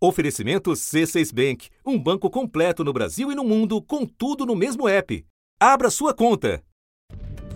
Oferecimento 0.00 0.70
C6 0.70 1.34
Bank, 1.34 1.70
um 1.84 1.98
banco 1.98 2.30
completo 2.30 2.84
no 2.84 2.92
Brasil 2.92 3.32
e 3.32 3.34
no 3.34 3.42
mundo, 3.42 3.82
com 3.82 4.06
tudo 4.06 4.46
no 4.46 4.54
mesmo 4.54 4.88
app. 4.88 5.26
Abra 5.58 5.90
sua 5.90 6.14
conta. 6.14 6.62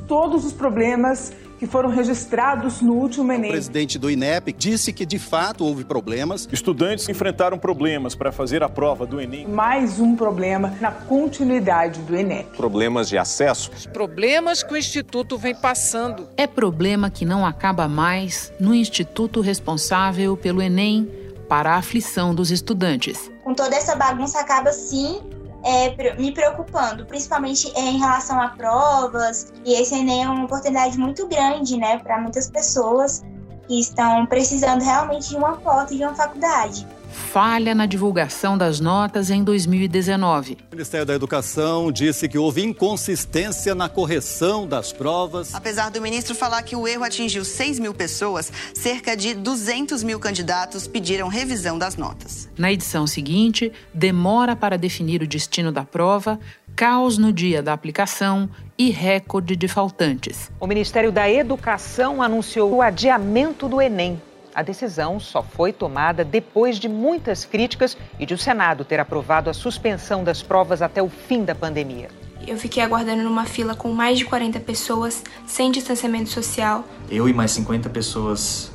Todos 0.09 0.45
os 0.45 0.53
problemas 0.53 1.33
que 1.61 1.69
foram 1.69 1.89
registrados 1.89 2.81
no 2.81 2.95
último 2.95 3.31
Enem. 3.31 3.51
O 3.51 3.53
presidente 3.53 3.97
do 3.97 4.11
INEP 4.11 4.53
disse 4.53 4.93
que 4.93 5.07
de 5.07 5.21
fato 5.21 5.65
houve 5.65 5.85
problemas. 5.85 6.49
Estudantes 6.51 7.09
enfrentaram 7.09 7.57
problemas 7.57 8.17
para 8.17 8.33
fazer 8.33 8.65
a 8.65 8.69
prova 8.69 9.07
do 9.07 9.21
Enem. 9.21 9.47
Mais 9.47 10.01
um 10.01 10.17
problema 10.17 10.77
na 10.81 10.91
continuidade 10.91 12.01
do 12.01 12.17
Enem. 12.17 12.45
Problemas 12.57 13.09
de 13.09 13.17
acesso. 13.17 13.71
Os 13.73 13.87
problemas 13.87 14.65
que 14.65 14.75
o 14.75 14.77
Instituto 14.77 15.39
vem 15.39 15.55
passando. 15.55 16.29
É 16.37 16.49
problema 16.49 17.09
que 17.09 17.25
não 17.25 17.47
acaba 17.47 17.87
mais 17.87 18.53
no 18.59 18.75
Instituto 18.75 19.41
responsável 19.41 20.37
pelo 20.37 20.61
Enem 20.61 21.22
para 21.53 21.75
a 21.75 21.77
aflição 21.77 22.35
dos 22.35 22.51
estudantes. 22.51 23.31
Com 23.45 23.53
toda 23.53 23.77
essa 23.77 23.95
bagunça, 23.95 24.41
acaba 24.41 24.73
sim 24.73 25.21
é, 25.63 26.15
me 26.15 26.33
preocupando, 26.33 27.05
principalmente 27.05 27.71
é, 27.77 27.91
em 27.91 27.99
relação 27.99 28.41
a 28.41 28.49
provas. 28.49 29.53
E 29.63 29.75
esse 29.75 29.95
Enem 29.95 30.25
é 30.25 30.29
uma 30.31 30.47
oportunidade 30.47 30.97
muito 30.97 31.29
grande, 31.29 31.77
né, 31.77 31.99
para 31.99 32.19
muitas 32.19 32.49
pessoas 32.49 33.23
que 33.69 33.79
estão 33.79 34.25
precisando 34.25 34.83
realmente 34.83 35.29
de 35.29 35.37
uma 35.37 35.61
foto 35.61 35.95
de 35.95 36.03
uma 36.03 36.15
faculdade 36.15 36.87
falha 37.13 37.75
na 37.75 37.87
divulgação 37.87 38.59
das 38.59 38.81
notas 38.81 39.31
em 39.31 39.45
2019. 39.45 40.59
O 40.71 40.75
Ministério 40.75 41.07
da 41.07 41.15
Educação 41.15 41.93
disse 41.93 42.29
que 42.29 42.39
houve 42.39 42.65
inconsistência 42.65 43.75
na 43.75 43.89
correção 43.89 44.67
das 44.67 44.93
provas. 44.93 45.55
Apesar 45.55 45.91
do 45.91 46.01
ministro 46.01 46.35
falar 46.35 46.63
que 46.63 46.75
o 46.75 46.89
erro 46.89 47.05
atingiu 47.05 47.45
6 47.45 47.79
mil 47.79 47.95
pessoas, 47.95 48.51
cerca 48.75 49.17
de 49.17 49.35
200 49.35 50.03
mil 50.03 50.19
candidatos 50.19 50.87
pediram 50.87 51.29
revisão 51.29 51.79
das 51.79 51.97
notas. 51.97 52.49
Na 52.59 52.73
edição 52.73 53.07
seguinte, 53.07 53.71
demora 53.93 54.57
para 54.57 54.77
definir 54.77 55.23
o 55.23 55.27
destino 55.27 55.71
da 55.71 55.85
prova, 55.85 56.41
caos 56.75 57.19
no 57.19 57.33
dia 57.33 57.63
da 57.63 57.73
aplicação 57.73 58.49
e 58.79 58.91
recorde 58.91 59.55
de 59.55 59.69
faltantes. 59.69 60.51
O 60.59 60.67
Ministério 60.67 61.13
da 61.13 61.31
Educação 61.31 62.23
anunciou 62.23 62.75
o 62.75 62.83
adiamento 62.83 63.69
do 63.69 63.81
Enem 63.81 64.21
a 64.55 64.63
decisão 64.63 65.19
só 65.19 65.43
foi 65.43 65.73
tomada 65.73 66.25
depois 66.25 66.79
de 66.79 66.89
muitas 66.89 67.45
críticas 67.45 67.97
e 68.19 68.27
de 68.27 68.35
o 68.35 68.39
Senado 68.39 68.85
ter 68.85 69.01
aprovado 69.01 69.49
a 69.49 69.55
suspensão 69.55 70.23
das 70.23 70.43
provas 70.43 70.83
até 70.83 71.03
o 71.03 71.09
fim 71.09 71.45
da 71.45 71.55
pandemia. 71.55 72.09
Eu 72.47 72.57
fiquei 72.57 72.83
aguardando 72.83 73.23
numa 73.23 73.45
fila 73.45 73.75
com 73.75 73.93
mais 73.93 74.19
de 74.19 74.25
40 74.25 74.59
pessoas, 74.61 75.23
sem 75.47 75.71
distanciamento 75.71 76.29
social. 76.29 76.85
Eu 77.09 77.29
e 77.29 77.33
mais 77.33 77.53
50 77.53 77.89
pessoas 77.91 78.73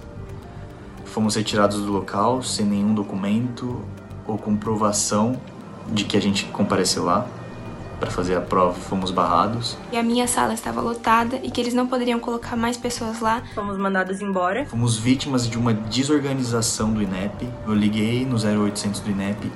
fomos 1.06 1.36
retirados 1.36 1.82
do 1.82 1.92
local 1.92 2.42
sem 2.42 2.66
nenhum 2.66 2.94
documento 2.94 3.84
ou 4.26 4.38
comprovação 4.38 5.40
de 5.90 6.06
que 6.06 6.16
a 6.16 6.22
gente 6.22 6.46
compareceu 6.46 7.04
lá 7.04 7.28
para 8.00 8.12
fazer 8.12 8.36
a 8.36 8.42
prova, 8.42 8.80
fomos 8.80 9.12
barrados. 9.12 9.78
E 9.92 9.98
a 9.98 10.04
minha 10.04 10.28
sala 10.28 10.54
estava 10.54 10.82
lotada 10.82 11.40
e 11.44 11.50
que 11.50 11.60
eles 11.60 11.74
não 11.74 11.88
poderiam 11.88 12.20
colocar 12.20 12.56
mais 12.56 12.78
pessoas 12.78 13.20
lá. 13.20 13.44
Fomos 13.54 13.78
mandados 13.78 14.22
embora. 14.22 14.66
Fomos 14.66 14.98
vítimas 14.98 15.50
de 15.50 15.58
uma 15.58 15.74
desorganização 15.74 16.94
do 16.94 17.02
INEP. 17.02 17.48
Eu 17.66 17.74
liguei 17.74 18.26
no 18.26 18.36
0800 18.36 19.00
do 19.02 19.12
INEP 19.12 19.52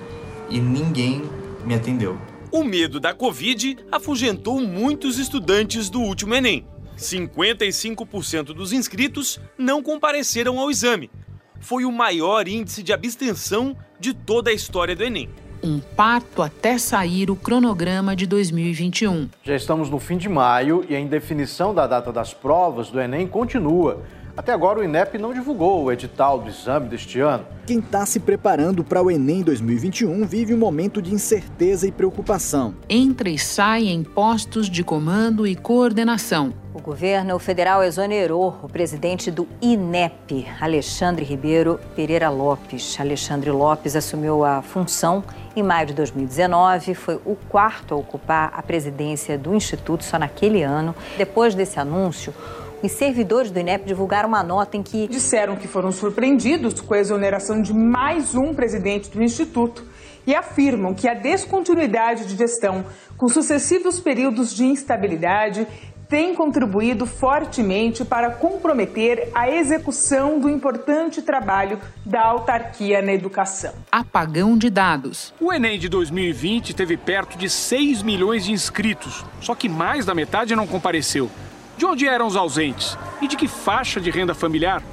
e 0.49 0.59
ninguém 0.59 1.23
me 1.65 1.75
atendeu. 1.75 2.17
O 2.51 2.63
medo 2.63 2.99
da 2.99 3.13
Covid 3.13 3.77
afugentou 3.91 4.59
muitos 4.59 5.17
estudantes 5.17 5.89
do 5.89 6.01
último 6.01 6.33
Enem. 6.35 6.65
55% 6.97 8.45
dos 8.53 8.73
inscritos 8.73 9.39
não 9.57 9.81
compareceram 9.81 10.59
ao 10.59 10.69
exame. 10.69 11.09
Foi 11.59 11.85
o 11.85 11.91
maior 11.91 12.47
índice 12.47 12.83
de 12.83 12.91
abstenção 12.91 13.77
de 13.99 14.13
toda 14.13 14.49
a 14.49 14.53
história 14.53 14.95
do 14.95 15.03
Enem 15.03 15.29
um 15.63 15.79
parto 15.79 16.41
até 16.41 16.77
sair 16.77 17.29
o 17.29 17.35
cronograma 17.35 18.15
de 18.15 18.25
2021. 18.25 19.29
Já 19.43 19.55
estamos 19.55 19.89
no 19.89 19.99
fim 19.99 20.17
de 20.17 20.27
maio 20.27 20.85
e 20.89 20.95
a 20.95 20.99
indefinição 20.99 21.73
da 21.73 21.85
data 21.85 22.11
das 22.11 22.33
provas 22.33 22.89
do 22.89 22.99
Enem 22.99 23.27
continua. 23.27 24.01
Até 24.35 24.53
agora, 24.53 24.79
o 24.79 24.83
INEP 24.83 25.17
não 25.17 25.33
divulgou 25.33 25.83
o 25.83 25.91
edital 25.91 26.39
do 26.39 26.49
exame 26.49 26.87
deste 26.87 27.19
ano. 27.19 27.45
Quem 27.67 27.79
está 27.79 28.05
se 28.05 28.19
preparando 28.19 28.83
para 28.83 29.01
o 29.01 29.11
Enem 29.11 29.43
2021 29.43 30.25
vive 30.25 30.53
um 30.53 30.57
momento 30.57 31.01
de 31.01 31.13
incerteza 31.13 31.85
e 31.87 31.91
preocupação. 31.91 32.73
Entra 32.89 33.29
e 33.29 33.37
sai 33.37 33.87
em 33.87 34.03
postos 34.03 34.69
de 34.69 34.83
comando 34.83 35.45
e 35.45 35.55
coordenação. 35.55 36.53
O 36.73 36.81
governo 36.81 37.37
federal 37.37 37.83
exonerou 37.83 38.57
o 38.63 38.69
presidente 38.69 39.29
do 39.29 39.45
INEP, 39.61 40.47
Alexandre 40.59 41.25
Ribeiro 41.25 41.79
Pereira 41.95 42.29
Lopes. 42.29 42.97
Alexandre 42.99 43.51
Lopes 43.51 43.95
assumiu 43.95 44.45
a 44.45 44.61
função 44.61 45.21
em 45.53 45.61
maio 45.61 45.87
de 45.87 45.93
2019, 45.93 46.95
foi 46.95 47.15
o 47.25 47.35
quarto 47.35 47.93
a 47.93 47.97
ocupar 47.97 48.53
a 48.55 48.63
presidência 48.63 49.37
do 49.37 49.53
Instituto 49.53 50.05
só 50.05 50.17
naquele 50.17 50.63
ano. 50.63 50.95
Depois 51.17 51.53
desse 51.53 51.77
anúncio, 51.77 52.33
os 52.81 52.91
servidores 52.91 53.51
do 53.51 53.59
INEP 53.59 53.85
divulgaram 53.85 54.29
uma 54.29 54.43
nota 54.43 54.77
em 54.77 54.83
que. 54.83 55.07
Disseram 55.07 55.55
que 55.55 55.67
foram 55.67 55.91
surpreendidos 55.91 56.79
com 56.79 56.93
a 56.93 56.99
exoneração 56.99 57.61
de 57.61 57.73
mais 57.73 58.35
um 58.35 58.53
presidente 58.53 59.09
do 59.09 59.21
Instituto 59.21 59.85
e 60.25 60.35
afirmam 60.35 60.93
que 60.93 61.07
a 61.07 61.13
descontinuidade 61.13 62.25
de 62.25 62.35
gestão, 62.35 62.85
com 63.17 63.27
sucessivos 63.27 63.99
períodos 63.99 64.53
de 64.53 64.65
instabilidade, 64.65 65.67
tem 66.11 66.35
contribuído 66.35 67.05
fortemente 67.05 68.03
para 68.03 68.31
comprometer 68.31 69.29
a 69.33 69.49
execução 69.49 70.41
do 70.41 70.49
importante 70.49 71.21
trabalho 71.21 71.79
da 72.05 72.21
autarquia 72.21 73.01
na 73.01 73.13
educação. 73.13 73.73
Apagão 73.89 74.57
de 74.57 74.69
dados. 74.69 75.33
O 75.39 75.53
Enem 75.53 75.79
de 75.79 75.87
2020 75.87 76.73
teve 76.73 76.97
perto 76.97 77.37
de 77.37 77.49
6 77.49 78.03
milhões 78.03 78.43
de 78.43 78.51
inscritos, 78.51 79.23
só 79.39 79.55
que 79.55 79.69
mais 79.69 80.05
da 80.05 80.13
metade 80.13 80.53
não 80.53 80.67
compareceu. 80.67 81.29
De 81.81 81.85
onde 81.87 82.07
eram 82.07 82.27
os 82.27 82.35
ausentes? 82.35 82.95
E 83.19 83.27
de 83.27 83.35
que 83.35 83.47
faixa 83.47 83.99
de 83.99 84.11
renda 84.11 84.35
familiar? 84.35 84.83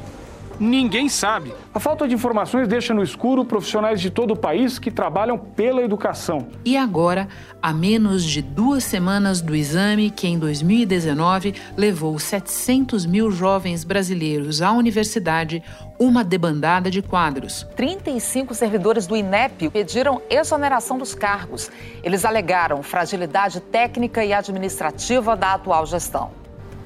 Ninguém 0.59 1.07
sabe. 1.07 1.53
A 1.75 1.79
falta 1.79 2.09
de 2.09 2.15
informações 2.15 2.67
deixa 2.67 2.95
no 2.95 3.03
escuro 3.03 3.45
profissionais 3.45 4.01
de 4.01 4.09
todo 4.09 4.31
o 4.31 4.37
país 4.37 4.79
que 4.79 4.91
trabalham 4.91 5.37
pela 5.37 5.83
educação. 5.83 6.49
E 6.65 6.79
agora, 6.79 7.29
a 7.61 7.75
menos 7.75 8.25
de 8.25 8.41
duas 8.41 8.85
semanas 8.85 9.43
do 9.43 9.55
exame 9.55 10.11
que 10.11 10.27
em 10.27 10.39
2019 10.39 11.55
levou 11.77 12.19
700 12.19 13.05
mil 13.05 13.31
jovens 13.31 13.85
brasileiros 13.85 14.63
à 14.63 14.73
universidade, 14.73 15.63
uma 15.99 16.25
debandada 16.25 16.91
de 16.91 17.03
quadros. 17.03 17.67
35 17.77 18.55
servidores 18.55 19.07
do 19.07 19.15
INEP 19.15 19.69
pediram 19.69 20.23
exoneração 20.31 20.97
dos 20.97 21.15
cargos. 21.15 21.71
Eles 22.03 22.25
alegaram 22.25 22.83
fragilidade 22.83 23.61
técnica 23.61 24.25
e 24.25 24.33
administrativa 24.33 25.37
da 25.37 25.53
atual 25.53 25.85
gestão. 25.85 26.38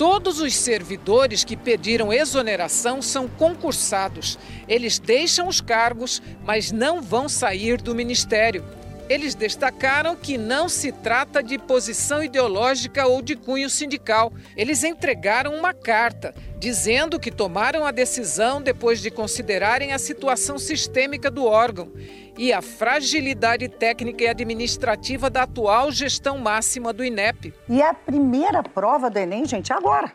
Todos 0.02 0.40
os 0.40 0.56
servidores 0.56 1.44
que 1.44 1.56
pediram 1.56 2.12
exoneração 2.12 3.00
são 3.00 3.28
concursados. 3.28 4.36
Eles 4.66 4.98
deixam 4.98 5.46
os 5.46 5.60
cargos, 5.60 6.20
mas 6.44 6.72
não 6.72 7.00
vão 7.00 7.28
sair 7.28 7.80
do 7.80 7.94
ministério. 7.94 8.64
Eles 9.08 9.34
destacaram 9.34 10.16
que 10.16 10.38
não 10.38 10.68
se 10.68 10.92
trata 10.92 11.42
de 11.42 11.58
posição 11.58 12.22
ideológica 12.22 13.06
ou 13.06 13.20
de 13.20 13.36
cunho 13.36 13.68
sindical. 13.68 14.32
Eles 14.56 14.84
entregaram 14.84 15.54
uma 15.54 15.74
carta 15.74 16.34
dizendo 16.58 17.18
que 17.18 17.30
tomaram 17.30 17.84
a 17.84 17.90
decisão 17.90 18.62
depois 18.62 19.00
de 19.00 19.10
considerarem 19.10 19.92
a 19.92 19.98
situação 19.98 20.58
sistêmica 20.58 21.30
do 21.30 21.44
órgão 21.44 21.92
e 22.38 22.52
a 22.52 22.62
fragilidade 22.62 23.68
técnica 23.68 24.24
e 24.24 24.28
administrativa 24.28 25.28
da 25.28 25.42
atual 25.42 25.90
gestão 25.90 26.38
máxima 26.38 26.92
do 26.92 27.04
INEP. 27.04 27.52
E 27.68 27.82
a 27.82 27.92
primeira 27.92 28.62
prova 28.62 29.10
do 29.10 29.18
Enem, 29.18 29.44
gente, 29.44 29.72
é 29.72 29.76
agora. 29.76 30.12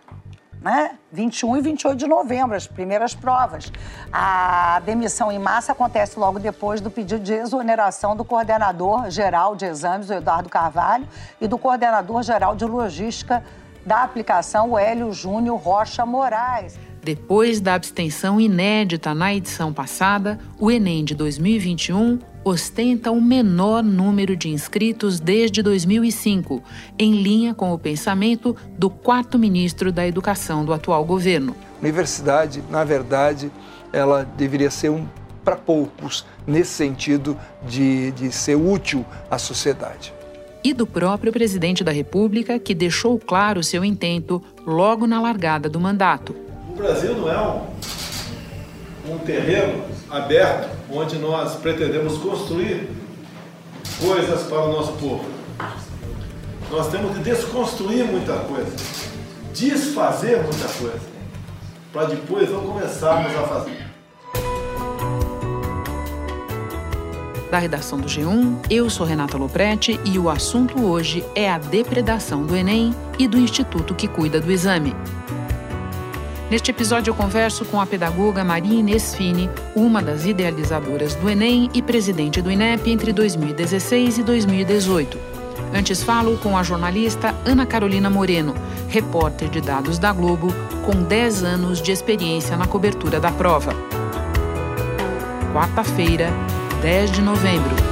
Né? 0.61 0.97
21 1.11 1.57
e 1.57 1.61
28 1.61 1.97
de 1.97 2.07
novembro, 2.07 2.55
as 2.55 2.65
primeiras 2.65 3.13
provas. 3.13 3.71
A 4.11 4.81
demissão 4.85 5.31
em 5.31 5.37
massa 5.37 5.71
acontece 5.71 6.19
logo 6.19 6.39
depois 6.39 6.81
do 6.81 6.89
pedido 6.89 7.23
de 7.23 7.33
exoneração 7.33 8.15
do 8.15 8.25
coordenador 8.25 9.09
geral 9.09 9.55
de 9.55 9.65
exames, 9.65 10.09
o 10.09 10.13
Eduardo 10.13 10.49
Carvalho, 10.49 11.07
e 11.39 11.47
do 11.47 11.57
coordenador 11.57 12.23
geral 12.23 12.55
de 12.55 12.65
logística 12.65 13.43
da 13.85 14.03
aplicação, 14.03 14.71
o 14.71 14.77
Hélio 14.77 15.13
Júnior 15.13 15.57
Rocha 15.57 16.05
Moraes. 16.05 16.77
Depois 17.01 17.61
da 17.61 17.73
abstenção 17.73 18.41
inédita 18.41 19.13
na 19.13 19.33
edição 19.33 19.71
passada, 19.71 20.37
o 20.59 20.69
Enem 20.69 21.05
de 21.05 21.15
2021 21.15 22.19
ostenta 22.47 23.11
o 23.11 23.21
menor 23.21 23.83
número 23.83 24.35
de 24.35 24.49
inscritos 24.49 25.19
desde 25.19 25.61
2005, 25.61 26.63
em 26.97 27.21
linha 27.21 27.53
com 27.53 27.73
o 27.73 27.79
pensamento 27.79 28.55
do 28.77 28.89
quarto 28.89 29.37
ministro 29.37 29.91
da 29.91 30.07
Educação 30.07 30.65
do 30.65 30.73
atual 30.73 31.03
governo. 31.05 31.55
Universidade, 31.81 32.63
na 32.69 32.83
verdade, 32.83 33.51
ela 33.91 34.23
deveria 34.23 34.71
ser 34.71 34.89
um 34.89 35.05
para 35.43 35.55
poucos, 35.55 36.25
nesse 36.45 36.71
sentido 36.71 37.37
de, 37.65 38.11
de 38.11 38.31
ser 38.31 38.55
útil 38.55 39.05
à 39.31 39.37
sociedade. 39.37 40.13
E 40.61 40.73
do 40.73 40.85
próprio 40.85 41.31
presidente 41.31 41.83
da 41.83 41.91
República, 41.91 42.59
que 42.59 42.75
deixou 42.75 43.17
claro 43.17 43.63
seu 43.63 43.85
intento 43.85 44.43
logo 44.65 45.07
na 45.07 45.21
largada 45.21 45.69
do 45.69 45.79
mandato 45.79 46.35
Brasil 46.77 47.15
não 47.15 47.29
é 47.29 47.41
um, 47.41 49.15
um 49.15 49.17
terreno 49.17 49.83
aberto 50.11 50.76
onde 50.89 51.17
nós 51.17 51.55
pretendemos 51.55 52.17
construir 52.17 52.89
coisas 53.99 54.43
para 54.43 54.61
o 54.61 54.71
nosso 54.71 54.93
povo. 54.93 55.25
Nós 56.71 56.89
temos 56.89 57.15
que 57.15 57.23
desconstruir 57.23 58.05
muita 58.05 58.37
coisa, 58.39 58.75
desfazer 59.53 60.43
muita 60.43 60.67
coisa, 60.67 60.99
para 61.93 62.05
depois 62.05 62.49
não 62.49 62.61
começarmos 62.61 63.35
a 63.35 63.47
fazer. 63.47 63.87
Da 67.49 67.59
redação 67.59 67.97
do 67.97 68.07
G1, 68.07 68.65
eu 68.69 68.89
sou 68.89 69.05
Renata 69.05 69.37
Loprete 69.37 69.97
e 70.03 70.19
o 70.19 70.29
assunto 70.29 70.83
hoje 70.83 71.23
é 71.33 71.49
a 71.49 71.57
depredação 71.57 72.45
do 72.45 72.53
Enem 72.53 72.93
e 73.17 73.25
do 73.25 73.37
instituto 73.37 73.95
que 73.95 74.05
cuida 74.05 74.41
do 74.41 74.51
exame. 74.51 74.93
Neste 76.49 76.71
episódio, 76.71 77.11
eu 77.11 77.15
converso 77.15 77.65
com 77.65 77.81
a 77.81 77.85
pedagoga 77.85 78.41
Maria 78.41 78.79
Inês 78.79 79.13
Fini, 79.13 79.49
uma 79.75 80.01
das 80.01 80.25
idealizadoras 80.25 81.13
do 81.15 81.29
Enem 81.29 81.69
e 81.73 81.81
presidente 81.81 82.41
do 82.41 82.49
INEP 82.49 82.89
entre 82.89 83.11
2016 83.11 84.19
e 84.19 84.23
2018. 84.23 85.19
Antes, 85.73 86.01
falo 86.01 86.37
com 86.37 86.57
a 86.57 86.63
jornalista 86.63 87.35
Ana 87.45 87.65
Carolina 87.65 88.09
Moreno, 88.09 88.55
repórter 88.87 89.49
de 89.49 89.59
dados 89.59 89.99
da 89.99 90.13
Globo, 90.13 90.47
com 90.85 91.03
10 91.03 91.43
anos 91.43 91.81
de 91.81 91.91
experiência 91.91 92.55
na 92.55 92.65
cobertura 92.65 93.19
da 93.19 93.31
prova. 93.31 93.73
Quarta-feira, 95.53 96.29
10 96.81 97.11
de 97.11 97.21
novembro. 97.21 97.86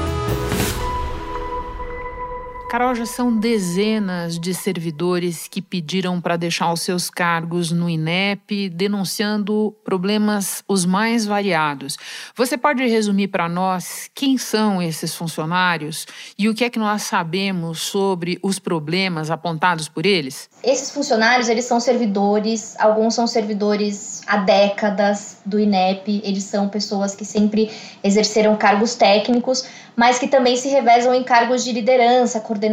Carol, 2.75 2.93
já 2.93 3.05
são 3.05 3.39
dezenas 3.39 4.37
de 4.37 4.53
servidores 4.53 5.47
que 5.47 5.61
pediram 5.61 6.19
para 6.19 6.35
deixar 6.35 6.73
os 6.73 6.81
seus 6.81 7.09
cargos 7.09 7.71
no 7.71 7.89
INEP, 7.89 8.67
denunciando 8.67 9.73
problemas 9.81 10.61
os 10.67 10.83
mais 10.83 11.25
variados. 11.25 11.97
Você 12.35 12.57
pode 12.57 12.85
resumir 12.85 13.29
para 13.29 13.47
nós 13.47 14.09
quem 14.13 14.37
são 14.37 14.81
esses 14.81 15.15
funcionários 15.15 16.05
e 16.37 16.49
o 16.49 16.53
que 16.53 16.65
é 16.65 16.69
que 16.69 16.77
nós 16.77 17.03
sabemos 17.03 17.79
sobre 17.79 18.37
os 18.43 18.59
problemas 18.59 19.31
apontados 19.31 19.87
por 19.87 20.05
eles? 20.05 20.49
Esses 20.61 20.91
funcionários, 20.91 21.47
eles 21.47 21.63
são 21.63 21.79
servidores, 21.79 22.75
alguns 22.77 23.15
são 23.15 23.25
servidores 23.25 24.21
há 24.27 24.35
décadas 24.35 25.37
do 25.45 25.57
INEP, 25.57 26.19
eles 26.25 26.43
são 26.43 26.67
pessoas 26.67 27.15
que 27.15 27.23
sempre 27.23 27.71
exerceram 28.03 28.53
cargos 28.57 28.95
técnicos, 28.95 29.63
mas 29.95 30.19
que 30.19 30.27
também 30.27 30.57
se 30.57 30.67
revezam 30.67 31.13
em 31.13 31.23
cargos 31.23 31.63
de 31.63 31.71
liderança, 31.71 32.41
coordenação, 32.41 32.64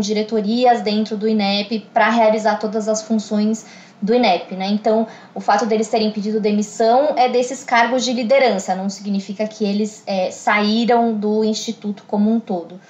diretorias 0.00 0.82
dentro 0.82 1.16
do 1.16 1.28
INEP 1.28 1.80
para 1.92 2.08
realizar 2.10 2.56
todas 2.56 2.88
as 2.88 3.02
funções 3.02 3.66
do 4.00 4.14
INEP, 4.14 4.54
né? 4.56 4.66
Então, 4.68 5.06
o 5.34 5.40
fato 5.40 5.66
deles 5.66 5.88
terem 5.88 6.10
pedido 6.10 6.40
demissão 6.40 7.14
é 7.16 7.28
desses 7.28 7.62
cargos 7.62 8.04
de 8.04 8.12
liderança, 8.12 8.74
não 8.74 8.88
significa 8.88 9.46
que 9.46 9.64
eles 9.64 10.02
é, 10.06 10.30
saíram 10.30 11.12
do 11.12 11.44
instituto 11.44 12.04
como 12.06 12.32
um 12.32 12.40
todo. 12.40 12.80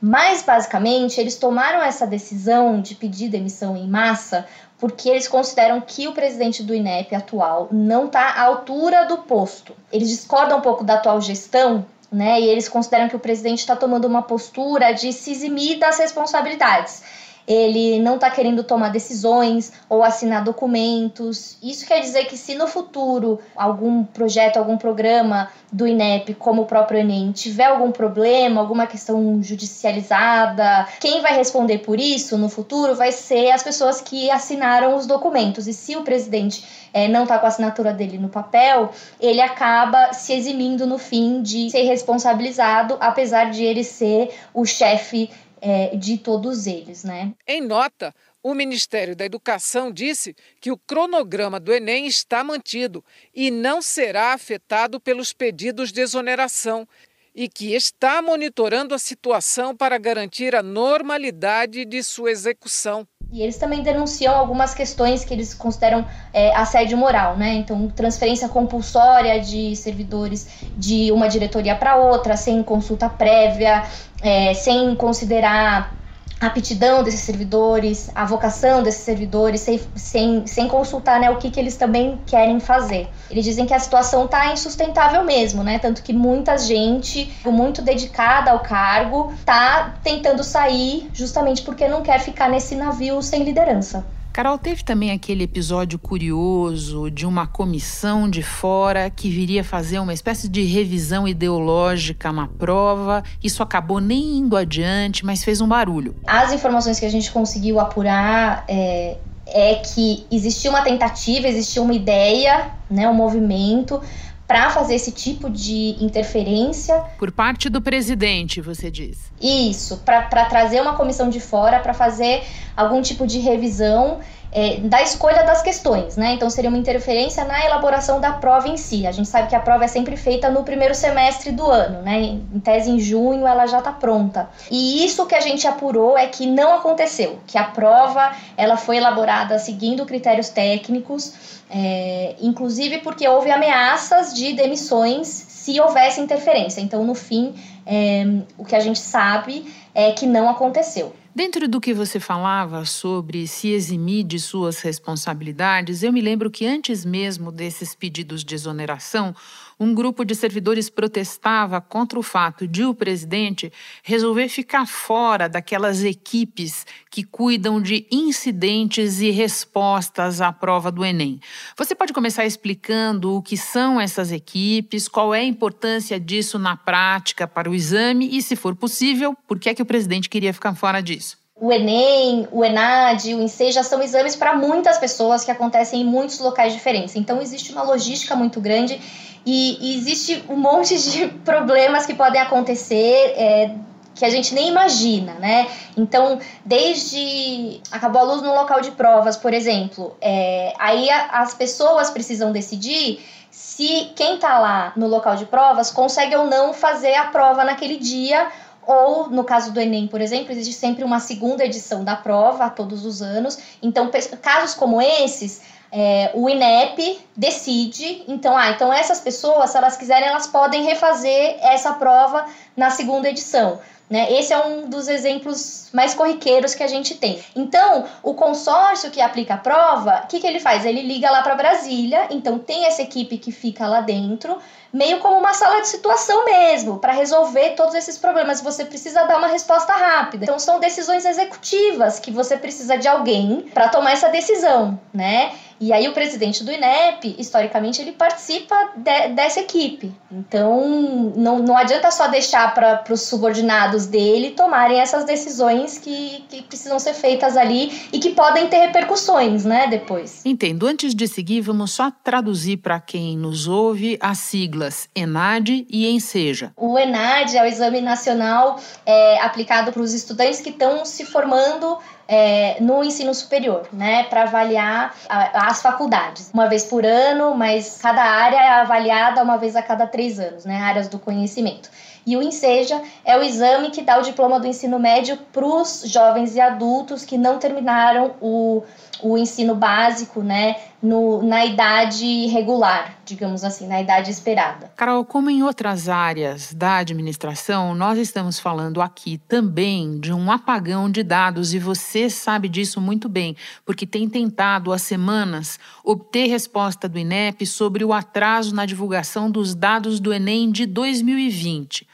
Mas, 0.00 0.42
basicamente, 0.42 1.20
eles 1.20 1.36
tomaram 1.36 1.80
essa 1.80 2.06
decisão 2.06 2.80
de 2.80 2.94
pedir 2.94 3.28
demissão 3.28 3.76
em 3.76 3.86
massa 3.86 4.46
porque 4.82 5.08
eles 5.08 5.28
consideram 5.28 5.80
que 5.80 6.08
o 6.08 6.12
presidente 6.12 6.60
do 6.60 6.74
INEP 6.74 7.14
atual 7.14 7.68
não 7.70 8.06
está 8.06 8.30
à 8.30 8.42
altura 8.42 9.04
do 9.04 9.18
posto. 9.18 9.76
Eles 9.92 10.08
discordam 10.08 10.58
um 10.58 10.60
pouco 10.60 10.82
da 10.82 10.94
atual 10.94 11.20
gestão, 11.20 11.86
né? 12.12 12.40
E 12.40 12.44
eles 12.44 12.68
consideram 12.68 13.08
que 13.08 13.16
o 13.16 13.20
presidente 13.20 13.60
está 13.60 13.74
tomando 13.74 14.04
uma 14.04 14.22
postura 14.22 14.92
de 14.92 15.12
se 15.12 15.32
eximir 15.32 15.78
das 15.78 15.98
responsabilidades. 15.98 17.02
Ele 17.52 18.00
não 18.00 18.14
está 18.14 18.30
querendo 18.30 18.64
tomar 18.64 18.88
decisões 18.88 19.72
ou 19.88 20.02
assinar 20.02 20.42
documentos. 20.42 21.58
Isso 21.62 21.86
quer 21.86 22.00
dizer 22.00 22.24
que, 22.24 22.36
se 22.36 22.54
no 22.54 22.66
futuro 22.66 23.38
algum 23.54 24.04
projeto, 24.04 24.56
algum 24.56 24.78
programa 24.78 25.50
do 25.70 25.86
INEP, 25.86 26.34
como 26.34 26.62
o 26.62 26.66
próprio 26.66 27.00
Enem, 27.00 27.30
tiver 27.32 27.64
algum 27.64 27.90
problema, 27.90 28.60
alguma 28.60 28.86
questão 28.86 29.42
judicializada, 29.42 30.86
quem 30.98 31.20
vai 31.20 31.36
responder 31.36 31.78
por 31.78 32.00
isso 32.00 32.38
no 32.38 32.48
futuro 32.48 32.94
vai 32.94 33.12
ser 33.12 33.50
as 33.50 33.62
pessoas 33.62 34.00
que 34.00 34.30
assinaram 34.30 34.96
os 34.96 35.06
documentos. 35.06 35.66
E 35.66 35.74
se 35.74 35.94
o 35.96 36.02
presidente 36.02 36.64
é, 36.92 37.08
não 37.08 37.24
está 37.24 37.38
com 37.38 37.46
a 37.46 37.48
assinatura 37.48 37.92
dele 37.92 38.18
no 38.18 38.28
papel, 38.28 38.90
ele 39.20 39.40
acaba 39.40 40.12
se 40.12 40.32
eximindo 40.32 40.86
no 40.86 40.98
fim 40.98 41.42
de 41.42 41.70
ser 41.70 41.82
responsabilizado, 41.82 42.96
apesar 43.00 43.50
de 43.50 43.62
ele 43.62 43.84
ser 43.84 44.30
o 44.54 44.64
chefe 44.64 45.30
é, 45.62 45.96
de 45.96 46.18
todos 46.18 46.66
eles, 46.66 47.04
né? 47.04 47.32
Em 47.46 47.60
nota, 47.60 48.12
o 48.42 48.52
Ministério 48.52 49.14
da 49.14 49.24
Educação 49.24 49.92
disse 49.92 50.34
que 50.60 50.72
o 50.72 50.76
cronograma 50.76 51.60
do 51.60 51.72
Enem 51.72 52.06
está 52.06 52.42
mantido 52.42 53.04
e 53.32 53.48
não 53.48 53.80
será 53.80 54.32
afetado 54.32 54.98
pelos 55.00 55.32
pedidos 55.32 55.92
de 55.92 56.00
exoneração 56.00 56.86
e 57.32 57.48
que 57.48 57.74
está 57.74 58.20
monitorando 58.20 58.94
a 58.94 58.98
situação 58.98 59.74
para 59.74 59.96
garantir 59.96 60.54
a 60.56 60.62
normalidade 60.62 61.84
de 61.84 62.02
sua 62.02 62.32
execução. 62.32 63.06
E 63.32 63.40
eles 63.40 63.56
também 63.56 63.82
denunciam 63.82 64.34
algumas 64.34 64.74
questões 64.74 65.24
que 65.24 65.32
eles 65.32 65.54
consideram 65.54 66.04
é, 66.34 66.54
assédio 66.54 66.98
moral, 66.98 67.34
né? 67.34 67.54
Então, 67.54 67.88
transferência 67.88 68.46
compulsória 68.46 69.40
de 69.40 69.74
servidores 69.74 70.46
de 70.76 71.10
uma 71.10 71.28
diretoria 71.28 71.74
para 71.74 71.96
outra, 71.96 72.36
sem 72.36 72.62
consulta 72.62 73.08
prévia, 73.08 73.84
é, 74.20 74.52
sem 74.52 74.94
considerar 74.94 76.01
a 76.42 76.48
aptidão 76.48 77.04
desses 77.04 77.20
servidores, 77.20 78.10
a 78.16 78.24
vocação 78.24 78.82
desses 78.82 79.02
servidores, 79.02 79.60
sem, 79.60 79.80
sem, 79.94 80.44
sem 80.44 80.66
consultar 80.66 81.20
né, 81.20 81.30
o 81.30 81.36
que, 81.36 81.52
que 81.52 81.60
eles 81.60 81.76
também 81.76 82.20
querem 82.26 82.58
fazer. 82.58 83.08
Eles 83.30 83.44
dizem 83.44 83.64
que 83.64 83.72
a 83.72 83.78
situação 83.78 84.24
está 84.24 84.52
insustentável 84.52 85.22
mesmo, 85.22 85.62
né? 85.62 85.78
Tanto 85.78 86.02
que 86.02 86.12
muita 86.12 86.58
gente, 86.58 87.32
muito 87.44 87.80
dedicada 87.80 88.50
ao 88.50 88.58
cargo, 88.58 89.32
está 89.38 89.94
tentando 90.02 90.42
sair 90.42 91.08
justamente 91.14 91.62
porque 91.62 91.86
não 91.86 92.02
quer 92.02 92.18
ficar 92.18 92.48
nesse 92.48 92.74
navio 92.74 93.22
sem 93.22 93.44
liderança. 93.44 94.04
Carol, 94.32 94.56
teve 94.56 94.82
também 94.82 95.10
aquele 95.10 95.44
episódio 95.44 95.98
curioso 95.98 97.10
de 97.10 97.26
uma 97.26 97.46
comissão 97.46 98.30
de 98.30 98.42
fora 98.42 99.10
que 99.10 99.28
viria 99.28 99.62
fazer 99.62 99.98
uma 99.98 100.14
espécie 100.14 100.48
de 100.48 100.62
revisão 100.62 101.28
ideológica 101.28 102.32
na 102.32 102.46
prova. 102.46 103.22
Isso 103.44 103.62
acabou 103.62 104.00
nem 104.00 104.38
indo 104.38 104.56
adiante, 104.56 105.22
mas 105.24 105.44
fez 105.44 105.60
um 105.60 105.68
barulho. 105.68 106.16
As 106.26 106.50
informações 106.50 106.98
que 106.98 107.04
a 107.04 107.10
gente 107.10 107.30
conseguiu 107.30 107.78
apurar 107.78 108.64
é, 108.66 109.18
é 109.46 109.74
que 109.74 110.26
existia 110.30 110.70
uma 110.70 110.80
tentativa, 110.80 111.46
existia 111.46 111.82
uma 111.82 111.92
ideia, 111.92 112.70
né, 112.90 113.06
um 113.06 113.14
movimento 113.14 114.00
para 114.46 114.70
fazer 114.70 114.94
esse 114.94 115.12
tipo 115.12 115.48
de 115.48 115.96
interferência. 116.00 117.02
Por 117.18 117.30
parte 117.32 117.68
do 117.68 117.80
presidente, 117.80 118.60
você 118.60 118.90
diz. 118.90 119.32
Isso, 119.40 119.98
para 119.98 120.44
trazer 120.44 120.80
uma 120.80 120.94
comissão 120.94 121.28
de 121.28 121.40
fora 121.40 121.80
para 121.80 121.94
fazer 121.94 122.42
algum 122.76 123.00
tipo 123.00 123.26
de 123.26 123.38
revisão 123.38 124.20
é, 124.52 124.76
da 124.80 125.02
escolha 125.02 125.44
das 125.44 125.62
questões, 125.62 126.16
né? 126.16 126.34
Então 126.34 126.50
seria 126.50 126.68
uma 126.68 126.78
interferência 126.78 127.42
na 127.44 127.64
elaboração 127.64 128.20
da 128.20 128.32
prova 128.32 128.68
em 128.68 128.76
si. 128.76 129.06
A 129.06 129.12
gente 129.12 129.28
sabe 129.28 129.48
que 129.48 129.56
a 129.56 129.60
prova 129.60 129.84
é 129.84 129.88
sempre 129.88 130.14
feita 130.14 130.50
no 130.50 130.62
primeiro 130.62 130.94
semestre 130.94 131.50
do 131.50 131.66
ano, 131.66 132.02
né? 132.02 132.20
Em 132.20 132.60
tese 132.60 132.90
em 132.90 133.00
junho 133.00 133.46
ela 133.46 133.66
já 133.66 133.78
está 133.78 133.90
pronta. 133.90 134.50
E 134.70 135.04
isso 135.04 135.24
que 135.26 135.34
a 135.34 135.40
gente 135.40 135.66
apurou 135.66 136.18
é 136.18 136.26
que 136.26 136.46
não 136.46 136.74
aconteceu, 136.74 137.38
que 137.46 137.56
a 137.56 137.64
prova 137.64 138.32
ela 138.54 138.76
foi 138.76 138.98
elaborada 138.98 139.58
seguindo 139.58 140.04
critérios 140.04 140.50
técnicos, 140.50 141.32
é, 141.70 142.36
inclusive 142.38 142.98
porque 142.98 143.26
houve 143.26 143.50
ameaças 143.50 144.34
de 144.34 144.52
demissões 144.52 145.28
se 145.28 145.80
houvesse 145.80 146.20
interferência. 146.20 146.82
Então 146.82 147.02
no 147.04 147.14
fim 147.14 147.54
é, 147.86 148.24
o 148.58 148.66
que 148.66 148.76
a 148.76 148.80
gente 148.80 148.98
sabe 148.98 149.64
é 149.94 150.12
que 150.12 150.26
não 150.26 150.50
aconteceu. 150.50 151.14
Dentro 151.34 151.66
do 151.66 151.80
que 151.80 151.94
você 151.94 152.20
falava 152.20 152.84
sobre 152.84 153.46
se 153.46 153.68
eximir 153.68 154.22
de 154.22 154.38
suas 154.38 154.80
responsabilidades, 154.82 156.02
eu 156.02 156.12
me 156.12 156.20
lembro 156.20 156.50
que 156.50 156.66
antes 156.66 157.06
mesmo 157.06 157.50
desses 157.50 157.94
pedidos 157.94 158.44
de 158.44 158.54
exoneração, 158.54 159.34
um 159.82 159.92
grupo 159.92 160.24
de 160.24 160.34
servidores 160.36 160.88
protestava 160.88 161.80
contra 161.80 162.16
o 162.16 162.22
fato 162.22 162.68
de 162.68 162.84
o 162.84 162.94
presidente 162.94 163.72
resolver 164.04 164.48
ficar 164.48 164.86
fora 164.86 165.48
daquelas 165.48 166.04
equipes 166.04 166.86
que 167.10 167.24
cuidam 167.24 167.82
de 167.82 168.06
incidentes 168.10 169.20
e 169.20 169.30
respostas 169.30 170.40
à 170.40 170.52
prova 170.52 170.92
do 170.92 171.04
Enem. 171.04 171.40
Você 171.76 171.96
pode 171.96 172.12
começar 172.12 172.46
explicando 172.46 173.34
o 173.34 173.42
que 173.42 173.56
são 173.56 174.00
essas 174.00 174.30
equipes, 174.30 175.08
qual 175.08 175.34
é 175.34 175.40
a 175.40 175.44
importância 175.44 176.20
disso 176.20 176.60
na 176.60 176.76
prática 176.76 177.48
para 177.48 177.68
o 177.68 177.74
exame 177.74 178.36
e, 178.36 178.40
se 178.40 178.54
for 178.54 178.76
possível, 178.76 179.36
por 179.48 179.58
que 179.58 179.68
é 179.68 179.74
que 179.74 179.82
o 179.82 179.86
presidente 179.86 180.28
queria 180.28 180.54
ficar 180.54 180.74
fora 180.76 181.00
disso? 181.02 181.41
O 181.60 181.72
Enem, 181.72 182.48
o 182.50 182.64
ENAD, 182.64 183.34
o 183.34 183.42
INSEE 183.42 183.72
já 183.72 183.82
são 183.82 184.02
exames 184.02 184.34
para 184.34 184.54
muitas 184.56 184.98
pessoas 184.98 185.44
que 185.44 185.50
acontecem 185.50 186.00
em 186.00 186.04
muitos 186.04 186.38
locais 186.38 186.72
diferentes. 186.72 187.14
Então, 187.14 187.40
existe 187.40 187.72
uma 187.72 187.82
logística 187.82 188.34
muito 188.34 188.60
grande 188.60 189.00
e, 189.44 189.78
e 189.80 189.96
existe 189.96 190.44
um 190.48 190.56
monte 190.56 190.98
de 190.98 191.28
problemas 191.44 192.06
que 192.06 192.14
podem 192.14 192.40
acontecer. 192.40 193.34
É, 193.36 193.74
que 194.14 194.26
a 194.26 194.30
gente 194.30 194.54
nem 194.54 194.68
imagina, 194.68 195.32
né? 195.34 195.66
Então, 195.96 196.38
desde 196.64 197.80
acabou 197.90 198.20
a 198.20 198.24
luz 198.24 198.42
no 198.42 198.54
local 198.54 198.82
de 198.82 198.90
provas, 198.90 199.38
por 199.38 199.54
exemplo, 199.54 200.14
é, 200.20 200.74
aí 200.78 201.08
a, 201.10 201.40
as 201.40 201.54
pessoas 201.54 202.10
precisam 202.10 202.52
decidir 202.52 203.24
se 203.50 204.12
quem 204.14 204.34
está 204.34 204.58
lá 204.58 204.92
no 204.96 205.06
local 205.06 205.36
de 205.36 205.46
provas 205.46 205.90
consegue 205.90 206.36
ou 206.36 206.46
não 206.46 206.72
fazer 206.72 207.14
a 207.14 207.24
prova 207.24 207.64
naquele 207.64 207.96
dia 207.96 208.48
ou 208.86 209.28
no 209.30 209.44
caso 209.44 209.72
do 209.72 209.80
Enem, 209.80 210.06
por 210.06 210.20
exemplo, 210.20 210.52
existe 210.52 210.74
sempre 210.74 211.04
uma 211.04 211.20
segunda 211.20 211.64
edição 211.64 212.02
da 212.02 212.16
prova 212.16 212.64
a 212.64 212.70
todos 212.70 213.04
os 213.04 213.22
anos. 213.22 213.58
Então, 213.82 214.10
casos 214.40 214.74
como 214.74 215.00
esses, 215.00 215.62
é, 215.90 216.30
o 216.34 216.48
INEP 216.48 217.20
decide, 217.36 218.24
então, 218.26 218.56
ah, 218.56 218.70
então 218.70 218.92
essas 218.92 219.20
pessoas, 219.20 219.70
se 219.70 219.76
elas 219.76 219.96
quiserem, 219.96 220.28
elas 220.28 220.46
podem 220.46 220.82
refazer 220.84 221.58
essa 221.60 221.92
prova 221.92 222.46
na 222.76 222.90
segunda 222.90 223.28
edição. 223.28 223.78
Né? 224.12 224.30
Esse 224.30 224.52
é 224.52 224.58
um 224.62 224.90
dos 224.90 225.08
exemplos 225.08 225.88
mais 225.90 226.12
corriqueiros 226.12 226.74
que 226.74 226.82
a 226.82 226.86
gente 226.86 227.14
tem. 227.14 227.42
Então, 227.56 228.04
o 228.22 228.34
consórcio 228.34 229.10
que 229.10 229.22
aplica 229.22 229.54
a 229.54 229.56
prova, 229.56 230.20
o 230.24 230.26
que, 230.26 230.38
que 230.38 230.46
ele 230.46 230.60
faz? 230.60 230.84
Ele 230.84 231.00
liga 231.00 231.30
lá 231.30 231.40
para 231.40 231.54
Brasília, 231.54 232.26
então 232.30 232.58
tem 232.58 232.84
essa 232.84 233.00
equipe 233.00 233.38
que 233.38 233.50
fica 233.50 233.86
lá 233.86 234.02
dentro, 234.02 234.58
meio 234.92 235.18
como 235.20 235.38
uma 235.38 235.54
sala 235.54 235.80
de 235.80 235.88
situação 235.88 236.44
mesmo, 236.44 236.98
para 236.98 237.14
resolver 237.14 237.70
todos 237.70 237.94
esses 237.94 238.18
problemas. 238.18 238.60
Você 238.60 238.84
precisa 238.84 239.24
dar 239.24 239.38
uma 239.38 239.46
resposta 239.46 239.94
rápida. 239.94 240.44
Então, 240.44 240.58
são 240.58 240.78
decisões 240.78 241.24
executivas 241.24 242.20
que 242.20 242.30
você 242.30 242.58
precisa 242.58 242.98
de 242.98 243.08
alguém 243.08 243.64
para 243.72 243.88
tomar 243.88 244.12
essa 244.12 244.28
decisão, 244.28 245.00
né? 245.14 245.52
E 245.82 245.92
aí 245.92 246.06
o 246.06 246.12
presidente 246.12 246.62
do 246.62 246.70
INEP, 246.70 247.34
historicamente, 247.36 248.00
ele 248.00 248.12
participa 248.12 248.92
de, 248.94 249.30
dessa 249.30 249.58
equipe. 249.58 250.14
Então, 250.30 251.32
não, 251.34 251.58
não 251.58 251.76
adianta 251.76 252.08
só 252.12 252.28
deixar 252.28 252.72
para 252.72 253.02
os 253.12 253.22
subordinados 253.22 254.01
dele 254.06 254.50
tomarem 254.50 255.00
essas 255.00 255.24
decisões 255.24 255.98
que, 255.98 256.44
que 256.48 256.62
precisam 256.62 256.98
ser 256.98 257.14
feitas 257.14 257.56
ali 257.56 257.92
e 258.12 258.18
que 258.18 258.30
podem 258.30 258.68
ter 258.68 258.78
repercussões, 258.78 259.64
né, 259.64 259.86
depois. 259.88 260.42
Entendo. 260.44 260.86
Antes 260.86 261.14
de 261.14 261.26
seguir, 261.26 261.60
vamos 261.60 261.92
só 261.92 262.10
traduzir 262.10 262.78
para 262.78 263.00
quem 263.00 263.36
nos 263.36 263.66
ouve 263.66 264.18
as 264.20 264.38
siglas 264.38 265.08
ENAD 265.14 265.86
e 265.88 266.06
ENSEJA. 266.06 266.72
O 266.76 266.98
ENAD 266.98 267.56
é 267.56 267.62
o 267.62 267.66
Exame 267.66 268.00
Nacional 268.00 268.78
é, 269.04 269.40
aplicado 269.40 269.92
para 269.92 270.02
os 270.02 270.12
estudantes 270.12 270.60
que 270.60 270.70
estão 270.70 271.04
se 271.04 271.24
formando 271.24 271.98
é, 272.28 272.78
no 272.80 273.04
ensino 273.04 273.34
superior, 273.34 273.86
né, 273.92 274.24
para 274.24 274.44
avaliar 274.44 275.14
a, 275.28 275.68
as 275.68 275.82
faculdades. 275.82 276.50
Uma 276.52 276.68
vez 276.68 276.84
por 276.84 277.04
ano, 277.04 277.54
mas 277.54 277.98
cada 278.00 278.22
área 278.22 278.56
é 278.56 278.68
avaliada 278.80 279.42
uma 279.42 279.58
vez 279.58 279.76
a 279.76 279.82
cada 279.82 280.06
três 280.06 280.38
anos, 280.38 280.64
né, 280.64 280.76
áreas 280.76 281.08
do 281.08 281.18
conhecimento. 281.18 281.90
E 282.24 282.36
o 282.36 282.42
INSEJA 282.42 283.02
é 283.24 283.36
o 283.36 283.42
exame 283.42 283.90
que 283.90 284.02
dá 284.02 284.18
o 284.18 284.22
diploma 284.22 284.60
do 284.60 284.66
ensino 284.66 284.98
médio 284.98 285.36
para 285.52 285.66
os 285.66 286.02
jovens 286.06 286.54
e 286.54 286.60
adultos 286.60 287.24
que 287.24 287.36
não 287.36 287.58
terminaram 287.58 288.34
o, 288.40 288.82
o 289.22 289.36
ensino 289.36 289.74
básico, 289.74 290.42
né, 290.42 290.76
no, 291.02 291.42
na 291.42 291.66
idade 291.66 292.46
regular, 292.46 293.18
digamos 293.24 293.64
assim, 293.64 293.88
na 293.88 294.00
idade 294.00 294.30
esperada. 294.30 294.92
Carol, 294.96 295.24
como 295.24 295.50
em 295.50 295.62
outras 295.62 296.08
áreas 296.08 296.72
da 296.72 296.98
administração, 296.98 297.94
nós 297.94 298.18
estamos 298.18 298.60
falando 298.60 299.02
aqui 299.02 299.38
também 299.48 300.20
de 300.20 300.32
um 300.32 300.52
apagão 300.52 301.10
de 301.10 301.24
dados 301.24 301.74
e 301.74 301.78
você 301.78 302.30
sabe 302.30 302.68
disso 302.68 303.00
muito 303.00 303.28
bem, 303.28 303.56
porque 303.84 304.06
tem 304.06 304.28
tentado 304.28 304.92
há 304.92 304.98
semanas 304.98 305.78
obter 306.04 306.46
resposta 306.46 307.08
do 307.08 307.18
INEP 307.18 307.66
sobre 307.66 308.04
o 308.04 308.12
atraso 308.12 308.74
na 308.74 308.86
divulgação 308.86 309.50
dos 309.50 309.74
dados 309.74 310.20
do 310.20 310.32
Enem 310.32 310.70
de 310.70 310.86
2020. 310.86 312.06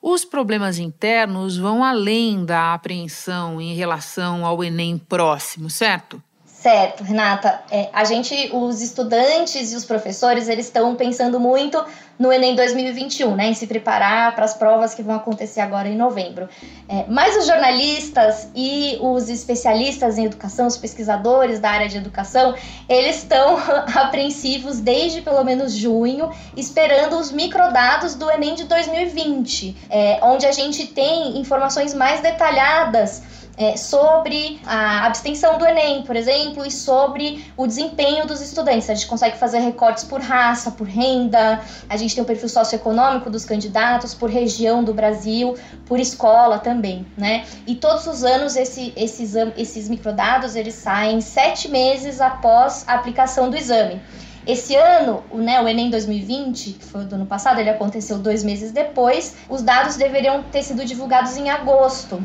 Os 0.00 0.24
problemas 0.24 0.78
internos 0.78 1.56
vão 1.56 1.82
além 1.82 2.44
da 2.44 2.74
apreensão 2.74 3.60
em 3.60 3.74
relação 3.74 4.46
ao 4.46 4.62
Enem 4.62 4.96
próximo, 4.98 5.68
certo? 5.68 6.22
Certo, 6.60 7.04
Renata. 7.04 7.60
É, 7.70 7.90
a 7.92 8.02
gente, 8.04 8.50
os 8.52 8.80
estudantes 8.80 9.72
e 9.72 9.76
os 9.76 9.84
professores, 9.84 10.48
eles 10.48 10.66
estão 10.66 10.96
pensando 10.96 11.38
muito 11.38 11.84
no 12.18 12.32
Enem 12.32 12.56
2021, 12.56 13.36
né, 13.36 13.48
em 13.48 13.54
se 13.54 13.66
preparar 13.66 14.34
para 14.34 14.46
as 14.46 14.54
provas 14.54 14.94
que 14.94 15.02
vão 15.02 15.14
acontecer 15.14 15.60
agora 15.60 15.86
em 15.86 15.96
novembro. 15.96 16.48
É, 16.88 17.04
mas 17.08 17.36
os 17.36 17.46
jornalistas 17.46 18.48
e 18.54 18.98
os 19.02 19.28
especialistas 19.28 20.16
em 20.16 20.24
educação, 20.24 20.66
os 20.66 20.78
pesquisadores 20.78 21.60
da 21.60 21.70
área 21.70 21.88
de 21.88 21.98
educação, 21.98 22.54
eles 22.88 23.18
estão 23.18 23.58
apreensivos 23.94 24.80
desde 24.80 25.20
pelo 25.20 25.44
menos 25.44 25.72
junho, 25.72 26.30
esperando 26.56 27.18
os 27.18 27.30
microdados 27.30 28.14
do 28.14 28.30
Enem 28.30 28.54
de 28.54 28.64
2020, 28.64 29.76
é, 29.90 30.20
onde 30.22 30.46
a 30.46 30.52
gente 30.52 30.86
tem 30.86 31.38
informações 31.38 31.92
mais 31.92 32.22
detalhadas 32.22 33.22
é, 33.56 33.76
sobre 33.76 34.60
a 34.66 35.06
abstenção 35.06 35.58
do 35.58 35.66
Enem, 35.66 36.02
por 36.02 36.14
exemplo, 36.14 36.64
e 36.66 36.70
sobre 36.70 37.44
o 37.56 37.66
desempenho 37.66 38.26
dos 38.26 38.40
estudantes. 38.40 38.88
A 38.90 38.94
gente 38.94 39.06
consegue 39.06 39.38
fazer 39.38 39.60
recortes 39.60 40.04
por 40.04 40.20
raça, 40.20 40.70
por 40.70 40.86
renda, 40.86 41.60
a 41.88 41.96
gente 41.96 42.14
tem 42.14 42.22
o 42.22 42.26
perfil 42.26 42.48
socioeconômico 42.48 43.30
dos 43.30 43.44
candidatos, 43.44 44.14
por 44.14 44.28
região 44.28 44.84
do 44.84 44.92
Brasil, 44.92 45.56
por 45.86 45.98
escola 45.98 46.58
também, 46.58 47.06
né? 47.16 47.44
E 47.66 47.74
todos 47.74 48.06
os 48.06 48.24
anos 48.24 48.56
esse, 48.56 48.92
esses, 48.96 49.34
esses 49.56 49.88
microdados 49.88 50.56
eles 50.56 50.74
saem 50.74 51.20
sete 51.20 51.68
meses 51.68 52.20
após 52.20 52.84
a 52.86 52.94
aplicação 52.94 53.48
do 53.48 53.56
exame. 53.56 54.00
Esse 54.46 54.76
ano, 54.76 55.24
o, 55.28 55.38
né, 55.38 55.60
o 55.60 55.66
Enem 55.66 55.90
2020, 55.90 56.74
que 56.74 56.84
foi 56.84 57.04
do 57.04 57.16
ano 57.16 57.26
passado, 57.26 57.58
ele 57.58 57.68
aconteceu 57.68 58.16
dois 58.16 58.44
meses 58.44 58.70
depois. 58.70 59.34
Os 59.48 59.60
dados 59.60 59.96
deveriam 59.96 60.40
ter 60.44 60.62
sido 60.62 60.84
divulgados 60.84 61.36
em 61.36 61.50
agosto. 61.50 62.24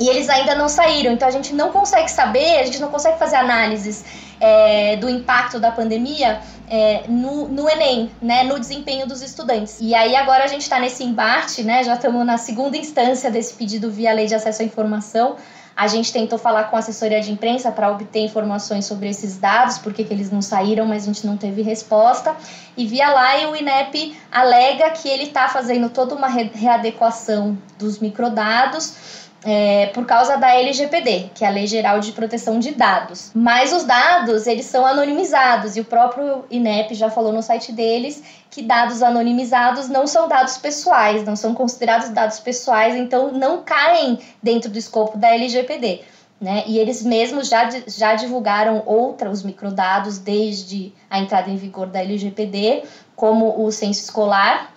E 0.00 0.08
eles 0.08 0.28
ainda 0.28 0.54
não 0.54 0.68
saíram, 0.68 1.12
então 1.12 1.26
a 1.26 1.30
gente 1.30 1.52
não 1.54 1.70
consegue 1.70 2.10
saber, 2.10 2.60
a 2.60 2.64
gente 2.64 2.80
não 2.80 2.88
consegue 2.88 3.18
fazer 3.18 3.36
análises 3.36 4.04
é, 4.40 4.96
do 4.96 5.08
impacto 5.08 5.58
da 5.58 5.70
pandemia 5.70 6.40
é, 6.70 7.02
no, 7.08 7.48
no, 7.48 7.68
Enem, 7.68 8.10
né, 8.20 8.44
no 8.44 8.58
desempenho 8.60 9.06
dos 9.06 9.22
estudantes. 9.22 9.78
E 9.80 9.94
aí 9.94 10.14
agora 10.14 10.44
a 10.44 10.46
gente 10.46 10.62
está 10.62 10.78
nesse 10.78 11.02
embate, 11.02 11.62
né, 11.62 11.82
já 11.82 11.94
estamos 11.94 12.24
na 12.24 12.38
segunda 12.38 12.76
instância 12.76 13.30
desse 13.30 13.54
pedido 13.54 13.90
via 13.90 14.12
lei 14.12 14.26
de 14.26 14.34
acesso 14.34 14.62
à 14.62 14.64
informação. 14.64 15.36
A 15.74 15.86
gente 15.86 16.12
tentou 16.12 16.40
falar 16.40 16.64
com 16.64 16.74
a 16.74 16.80
assessoria 16.80 17.20
de 17.20 17.30
imprensa 17.30 17.70
para 17.70 17.88
obter 17.88 18.18
informações 18.18 18.84
sobre 18.84 19.08
esses 19.08 19.38
dados, 19.38 19.78
porque 19.78 20.02
que 20.02 20.12
eles 20.12 20.28
não 20.28 20.42
saíram, 20.42 20.84
mas 20.84 21.04
a 21.04 21.06
gente 21.06 21.24
não 21.24 21.36
teve 21.36 21.62
resposta. 21.62 22.34
E 22.76 22.84
via 22.84 23.08
lá 23.08 23.48
o 23.48 23.54
INEP 23.54 24.18
alega 24.30 24.90
que 24.90 25.08
ele 25.08 25.24
está 25.24 25.46
fazendo 25.48 25.88
toda 25.88 26.16
uma 26.16 26.26
readequação 26.26 27.56
dos 27.78 28.00
microdados 28.00 29.27
é, 29.44 29.86
por 29.86 30.04
causa 30.04 30.36
da 30.36 30.54
LGPD, 30.54 31.30
que 31.34 31.44
é 31.44 31.48
a 31.48 31.50
Lei 31.50 31.66
Geral 31.66 32.00
de 32.00 32.12
Proteção 32.12 32.58
de 32.58 32.72
Dados. 32.72 33.30
Mas 33.34 33.72
os 33.72 33.84
dados, 33.84 34.46
eles 34.46 34.66
são 34.66 34.84
anonimizados 34.84 35.76
e 35.76 35.80
o 35.80 35.84
próprio 35.84 36.44
INEP 36.50 36.94
já 36.94 37.08
falou 37.10 37.32
no 37.32 37.42
site 37.42 37.72
deles 37.72 38.22
que 38.50 38.62
dados 38.62 39.02
anonimizados 39.02 39.88
não 39.88 40.06
são 40.06 40.28
dados 40.28 40.58
pessoais, 40.58 41.24
não 41.24 41.36
são 41.36 41.54
considerados 41.54 42.08
dados 42.10 42.40
pessoais, 42.40 42.96
então 42.96 43.32
não 43.32 43.62
caem 43.62 44.18
dentro 44.42 44.70
do 44.70 44.78
escopo 44.78 45.16
da 45.16 45.28
LGPD. 45.28 46.02
Né? 46.40 46.64
E 46.66 46.78
eles 46.78 47.02
mesmos 47.02 47.48
já, 47.48 47.68
já 47.86 48.14
divulgaram 48.14 48.82
outros 48.86 49.42
microdados 49.42 50.18
desde 50.18 50.92
a 51.10 51.18
entrada 51.18 51.50
em 51.50 51.56
vigor 51.56 51.88
da 51.88 52.00
LGPD, 52.00 52.84
como 53.16 53.64
o 53.64 53.72
censo 53.72 54.02
escolar, 54.02 54.72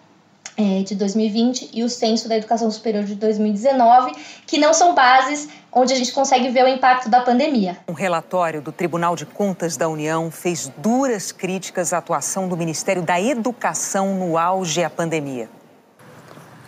é, 0.61 0.83
de 0.83 0.93
2020 0.95 1.71
e 1.73 1.83
o 1.83 1.89
Censo 1.89 2.29
da 2.29 2.37
Educação 2.37 2.69
Superior 2.69 3.03
de 3.03 3.15
2019, 3.15 4.11
que 4.45 4.59
não 4.59 4.73
são 4.73 4.93
bases 4.93 5.49
onde 5.71 5.93
a 5.93 5.95
gente 5.95 6.11
consegue 6.11 6.49
ver 6.49 6.63
o 6.65 6.67
impacto 6.67 7.09
da 7.09 7.21
pandemia. 7.21 7.77
Um 7.87 7.93
relatório 7.93 8.61
do 8.61 8.71
Tribunal 8.71 9.15
de 9.15 9.25
Contas 9.25 9.75
da 9.75 9.89
União 9.89 10.29
fez 10.29 10.71
duras 10.77 11.31
críticas 11.31 11.93
à 11.93 11.97
atuação 11.97 12.47
do 12.47 12.55
Ministério 12.55 13.01
da 13.01 13.19
Educação 13.19 14.15
no 14.15 14.37
auge 14.37 14.81
da 14.81 14.89
pandemia. 14.89 15.49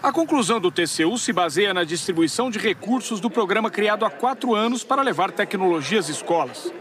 A 0.01 0.11
conclusão 0.11 0.59
do 0.59 0.69
TCU 0.69 1.17
se 1.17 1.31
baseia 1.31 1.73
na 1.73 1.85
distribuição 1.85 2.49
de 2.49 2.59
recursos 2.59 3.21
do 3.21 3.29
programa 3.29 3.71
criado 3.71 4.03
há 4.03 4.09
quatro 4.09 4.53
anos 4.53 4.83
para 4.83 5.01
levar 5.01 5.31
tecnologia 5.31 5.99
às 5.99 6.09
escolas. 6.09 6.73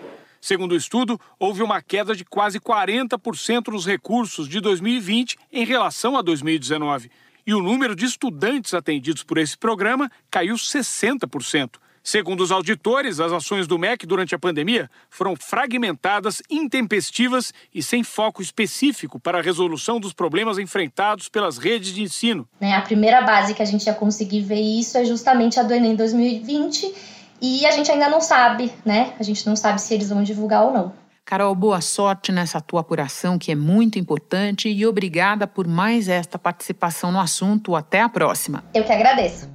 Segundo 0.43 0.73
o 0.73 0.77
estudo, 0.77 1.21
houve 1.39 1.63
uma 1.63 1.81
queda 1.81 2.17
de 2.17 2.25
quase 2.25 2.59
40% 2.59 3.69
nos 3.69 3.87
recursos 3.87 4.49
de 4.49 4.61
2020 4.61 5.39
em 5.53 5.65
relação 5.65 6.17
a 6.17 6.21
2019. 6.21 7.09
E 7.47 7.55
o 7.55 7.63
número 7.63 7.95
de 7.95 8.07
estudantes 8.07 8.75
atendidos 8.75 9.23
por 9.23 9.39
esse 9.39 9.57
programa 9.57 10.11
caiu 10.29 10.57
60%. 10.57 11.77
Segundo 12.03 12.41
os 12.41 12.51
auditores, 12.51 13.21
as 13.21 13.31
ações 13.31 13.69
do 13.69 13.79
MEC 13.79 14.05
durante 14.05 14.35
a 14.35 14.39
pandemia 14.39 14.91
foram 15.09 15.37
fragmentadas, 15.37 16.43
intempestivas 16.51 17.55
e 17.73 17.81
sem 17.81 18.03
foco 18.03 18.43
específico 18.43 19.21
para 19.21 19.39
a 19.39 19.43
resolução 19.43 20.01
dos 20.01 20.13
problemas 20.13 20.59
enfrentados 20.59 21.29
pelas 21.29 21.57
redes 21.57 21.95
de 21.95 22.03
ensino. 22.03 22.49
Né, 22.61 22.75
a 22.75 22.83
primeira 22.83 23.23
base 23.23 23.55
que 23.55 23.63
a 23.63 23.65
gente 23.65 23.87
ia 23.87 23.95
conseguir 23.95 24.41
ver 24.41 24.61
isso 24.61 24.99
é 24.99 25.05
justamente 25.05 25.61
a 25.61 25.63
do 25.63 25.73
Enem 25.73 25.95
2020 25.95 27.12
e 27.43 27.67
a 27.67 27.73
gente 27.73 27.91
ainda 27.91 28.09
não 28.09 28.21
sabe, 28.21 28.73
né? 28.85 29.15
A 29.19 29.23
gente 29.25 29.45
não 29.49 29.57
sabe 29.57 29.81
se 29.81 29.93
eles 29.93 30.09
vão 30.09 30.23
divulgar 30.23 30.65
ou 30.65 30.73
não. 30.73 30.93
Carol, 31.25 31.55
boa 31.55 31.81
sorte 31.81 32.31
nessa 32.31 32.61
tua 32.61 32.83
apuração, 32.83 33.39
que 33.39 33.51
é 33.51 33.55
muito 33.55 33.99
importante, 33.99 34.69
e 34.69 34.87
obrigada 34.87 35.47
por 35.47 35.67
mais 35.67 36.09
esta 36.09 36.39
participação 36.39 37.11
no 37.11 37.19
assunto. 37.19 37.75
Até 37.75 38.01
a 38.01 38.09
próxima. 38.09 38.63
Eu 38.73 38.85
que 38.85 38.93
agradeço. 38.93 39.51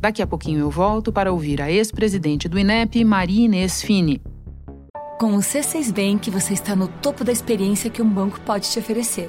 Daqui 0.00 0.22
a 0.22 0.26
pouquinho 0.26 0.60
eu 0.60 0.70
volto 0.70 1.12
para 1.12 1.32
ouvir 1.32 1.60
a 1.60 1.70
ex-presidente 1.70 2.48
do 2.48 2.58
INEP, 2.58 3.04
Maria 3.04 3.44
Inês 3.44 3.82
Fini. 3.82 4.20
Com 5.18 5.34
o 5.34 5.38
C6 5.38 5.92
Bank, 5.92 6.30
você 6.30 6.54
está 6.54 6.76
no 6.76 6.86
topo 6.86 7.24
da 7.24 7.32
experiência 7.32 7.90
que 7.90 8.00
um 8.00 8.08
banco 8.08 8.40
pode 8.40 8.70
te 8.70 8.78
oferecer. 8.78 9.28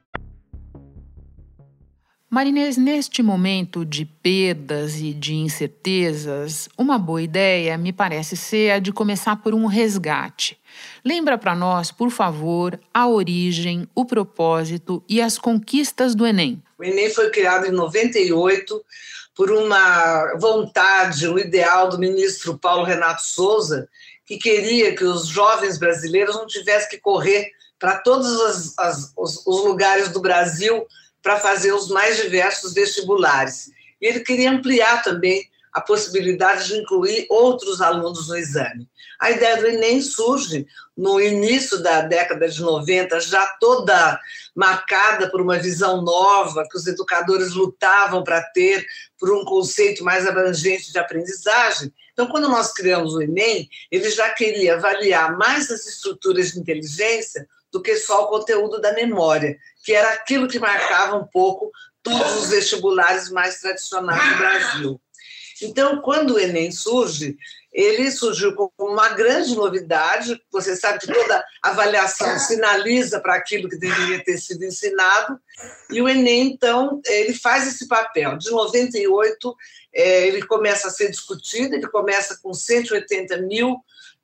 Marinês, 2.33 2.77
neste 2.77 3.21
momento 3.21 3.83
de 3.83 4.05
perdas 4.05 4.95
e 5.01 5.13
de 5.13 5.33
incertezas, 5.33 6.69
uma 6.77 6.97
boa 6.97 7.21
ideia 7.21 7.77
me 7.77 7.91
parece 7.91 8.37
ser 8.37 8.71
a 8.71 8.79
de 8.79 8.93
começar 8.93 9.35
por 9.43 9.53
um 9.53 9.65
resgate. 9.65 10.57
Lembra 11.03 11.37
para 11.37 11.53
nós, 11.53 11.91
por 11.91 12.09
favor, 12.09 12.79
a 12.93 13.05
origem, 13.05 13.85
o 13.93 14.05
propósito 14.05 15.03
e 15.09 15.21
as 15.21 15.37
conquistas 15.37 16.15
do 16.15 16.25
Enem. 16.25 16.63
O 16.79 16.85
Enem 16.85 17.09
foi 17.09 17.29
criado 17.31 17.65
em 17.65 17.71
98 17.71 18.81
por 19.35 19.51
uma 19.51 20.33
vontade, 20.39 21.27
um 21.27 21.37
ideal 21.37 21.89
do 21.89 21.99
ministro 21.99 22.57
Paulo 22.57 22.85
Renato 22.85 23.25
Souza, 23.25 23.89
que 24.25 24.37
queria 24.37 24.95
que 24.95 25.03
os 25.03 25.27
jovens 25.27 25.77
brasileiros 25.77 26.37
não 26.37 26.47
tivessem 26.47 26.91
que 26.91 26.97
correr 26.97 27.51
para 27.77 27.97
todos 27.97 28.39
as, 28.39 28.79
as, 28.79 29.13
os, 29.17 29.45
os 29.45 29.65
lugares 29.65 30.07
do 30.07 30.21
Brasil 30.21 30.87
para 31.21 31.39
fazer 31.39 31.71
os 31.73 31.89
mais 31.89 32.17
diversos 32.17 32.73
vestibulares. 32.73 33.71
E 34.01 34.07
ele 34.07 34.21
queria 34.21 34.51
ampliar 34.51 35.03
também 35.03 35.49
a 35.73 35.79
possibilidade 35.79 36.67
de 36.67 36.77
incluir 36.77 37.25
outros 37.29 37.81
alunos 37.81 38.27
no 38.27 38.35
exame. 38.35 38.89
A 39.19 39.31
ideia 39.31 39.57
do 39.57 39.67
Enem 39.67 40.01
surge 40.01 40.67
no 40.97 41.21
início 41.21 41.81
da 41.81 42.01
década 42.01 42.49
de 42.49 42.61
90, 42.61 43.19
já 43.21 43.45
toda 43.59 44.19
marcada 44.53 45.29
por 45.29 45.39
uma 45.39 45.57
visão 45.57 46.01
nova 46.01 46.67
que 46.69 46.77
os 46.77 46.87
educadores 46.87 47.53
lutavam 47.53 48.23
para 48.23 48.41
ter, 48.41 48.85
por 49.17 49.31
um 49.31 49.45
conceito 49.45 50.03
mais 50.03 50.27
abrangente 50.27 50.91
de 50.91 50.99
aprendizagem. 50.99 51.93
Então, 52.11 52.27
quando 52.27 52.49
nós 52.49 52.73
criamos 52.73 53.13
o 53.13 53.21
Enem, 53.21 53.69
ele 53.89 54.09
já 54.09 54.29
queria 54.29 54.75
avaliar 54.75 55.37
mais 55.37 55.71
as 55.71 55.87
estruturas 55.87 56.51
de 56.51 56.59
inteligência 56.59 57.47
do 57.71 57.81
que 57.81 57.95
só 57.95 58.25
o 58.25 58.27
conteúdo 58.27 58.81
da 58.81 58.93
memória, 58.93 59.57
que 59.83 59.93
era 59.93 60.13
aquilo 60.13 60.47
que 60.47 60.59
marcava 60.59 61.17
um 61.17 61.25
pouco 61.25 61.71
todos 62.03 62.43
os 62.43 62.49
vestibulares 62.49 63.29
mais 63.29 63.59
tradicionais 63.59 64.31
do 64.31 64.37
Brasil. 64.37 65.01
Então, 65.61 66.01
quando 66.01 66.33
o 66.33 66.39
Enem 66.39 66.71
surge, 66.71 67.37
ele 67.71 68.11
surgiu 68.11 68.53
como 68.53 68.71
uma 68.79 69.09
grande 69.09 69.55
novidade. 69.55 70.41
Você 70.51 70.75
sabe 70.75 70.99
que 70.99 71.07
toda 71.07 71.43
avaliação 71.63 72.37
sinaliza 72.39 73.19
para 73.19 73.35
aquilo 73.35 73.69
que 73.69 73.77
deveria 73.77 74.23
ter 74.23 74.37
sido 74.37 74.65
ensinado, 74.65 75.39
e 75.89 76.01
o 76.01 76.09
Enem, 76.09 76.47
então, 76.47 76.99
ele 77.05 77.33
faz 77.33 77.67
esse 77.67 77.87
papel. 77.87 78.37
De 78.37 78.49
98, 78.49 79.55
é, 79.93 80.27
ele 80.27 80.41
começa 80.43 80.87
a 80.87 80.91
ser 80.91 81.09
discutido, 81.09 81.75
ele 81.75 81.87
começa 81.87 82.39
com 82.41 82.53
180 82.53 83.37
mil 83.37 83.77